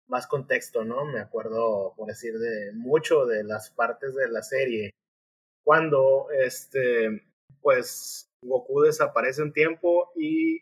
[0.07, 1.05] más contexto, ¿no?
[1.05, 4.91] Me acuerdo, por decir, de mucho de las partes de la serie.
[5.63, 7.23] Cuando, este,
[7.61, 10.61] pues, Goku desaparece un tiempo y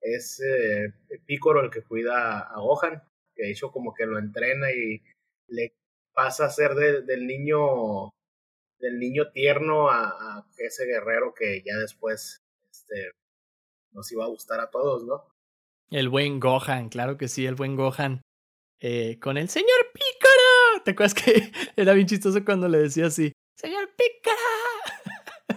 [0.00, 0.92] es eh,
[1.26, 3.02] Picoro el que cuida a Gohan,
[3.34, 5.02] que de hecho como que lo entrena y
[5.48, 5.74] le
[6.12, 8.10] pasa a ser del niño
[8.78, 13.12] del niño tierno a, ese guerrero que ya después este,
[13.92, 15.34] nos iba a gustar a todos, ¿no?
[15.90, 18.20] El buen Gohan, claro que sí, el buen Gohan.
[18.80, 20.82] Eh, con el señor Pícaro.
[20.84, 23.32] ¿Te acuerdas que era bien chistoso cuando le decía así?
[23.56, 24.36] ¡Señor Pícaro!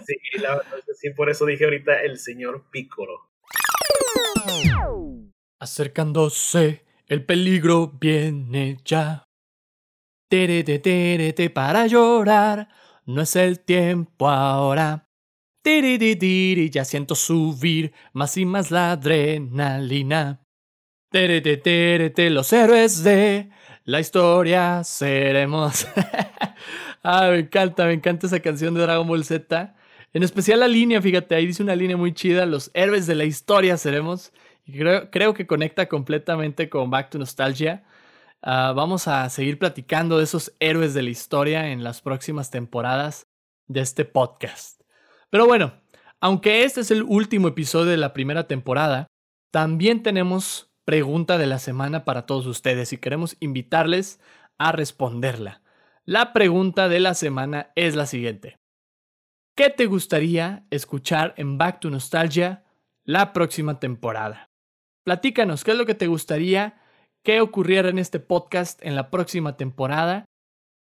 [0.06, 3.30] Sí, la verdad sí, por eso dije ahorita el señor Pícoro.
[5.60, 9.27] Acercándose, el peligro viene ya.
[10.30, 12.68] Tere, te, tere, te, para llorar
[13.06, 15.08] no es el tiempo ahora.
[15.64, 20.42] ya siento subir más y más la adrenalina.
[22.28, 23.48] Los héroes de
[23.84, 25.88] la historia seremos.
[27.02, 29.74] ah, me encanta, me encanta esa canción de Dragon Ball Z.
[30.12, 33.24] En especial la línea, fíjate, ahí dice una línea muy chida, los héroes de la
[33.24, 34.30] historia seremos.
[34.66, 37.84] Creo, creo que conecta completamente con Back to Nostalgia.
[38.42, 43.26] Ah, vamos a seguir platicando de esos héroes de la historia en las próximas temporadas
[43.66, 44.80] de este podcast.
[45.30, 45.80] Pero bueno,
[46.20, 49.08] aunque este es el último episodio de la primera temporada,
[49.50, 54.20] también tenemos pregunta de la semana para todos ustedes y queremos invitarles
[54.56, 55.62] a responderla.
[56.04, 58.56] La pregunta de la semana es la siguiente.
[59.56, 62.64] ¿Qué te gustaría escuchar en Back to Nostalgia
[63.04, 64.50] la próxima temporada?
[65.04, 66.80] Platícanos, ¿qué es lo que te gustaría
[67.24, 70.24] que ocurriera en este podcast en la próxima temporada?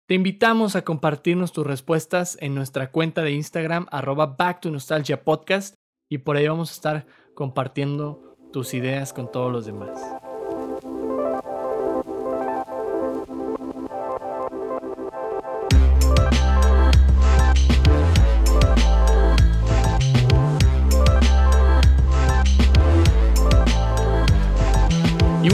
[0.07, 5.23] Te invitamos a compartirnos tus respuestas en nuestra cuenta de Instagram, arroba Back to Nostalgia
[5.23, 5.75] Podcast,
[6.09, 9.99] y por ahí vamos a estar compartiendo tus ideas con todos los demás.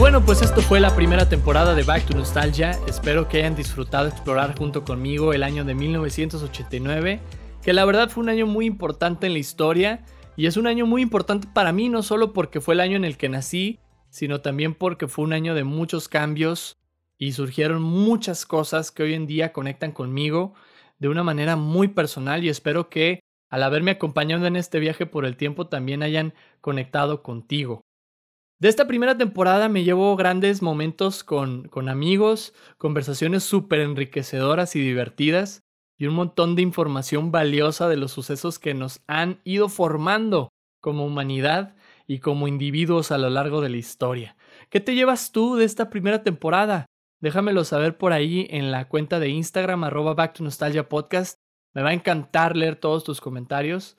[0.00, 2.70] Bueno, pues esto fue la primera temporada de Back to Nostalgia.
[2.88, 7.20] Espero que hayan disfrutado explorar junto conmigo el año de 1989,
[7.62, 10.02] que la verdad fue un año muy importante en la historia
[10.38, 13.04] y es un año muy importante para mí, no solo porque fue el año en
[13.04, 13.78] el que nací,
[14.08, 16.78] sino también porque fue un año de muchos cambios
[17.18, 20.54] y surgieron muchas cosas que hoy en día conectan conmigo
[20.98, 23.20] de una manera muy personal y espero que
[23.50, 26.32] al haberme acompañado en este viaje por el tiempo también hayan
[26.62, 27.82] conectado contigo.
[28.60, 34.80] De esta primera temporada me llevo grandes momentos con, con amigos, conversaciones súper enriquecedoras y
[34.80, 35.62] divertidas
[35.96, 41.06] y un montón de información valiosa de los sucesos que nos han ido formando como
[41.06, 41.74] humanidad
[42.06, 44.36] y como individuos a lo largo de la historia.
[44.68, 46.84] ¿Qué te llevas tú de esta primera temporada?
[47.18, 51.38] Déjamelo saber por ahí en la cuenta de Instagram arroba Back to Nostalgia Podcast.
[51.72, 53.96] Me va a encantar leer todos tus comentarios.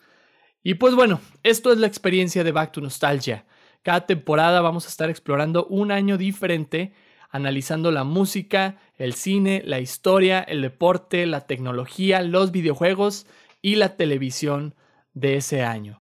[0.62, 3.48] Y pues bueno, esto es la experiencia de Back to Nostalgia.
[3.84, 6.94] Cada temporada vamos a estar explorando un año diferente,
[7.30, 13.26] analizando la música, el cine, la historia, el deporte, la tecnología, los videojuegos
[13.62, 14.76] y la televisión
[15.14, 16.02] de ese año.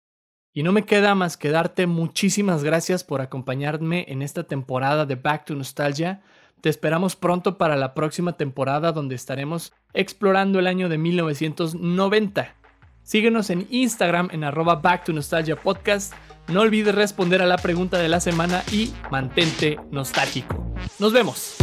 [0.53, 5.13] Y no me queda más que darte muchísimas gracias por acompañarme en esta temporada de
[5.13, 6.21] Back to Nostalgia.
[6.61, 12.55] Te esperamos pronto para la próxima temporada donde estaremos explorando el año de 1990.
[13.03, 16.13] Síguenos en Instagram en arroba Back to Nostalgia Podcast
[16.48, 20.74] no olvides responder a la pregunta de la semana y mantente nostálgico.
[21.00, 21.56] Nos vemos.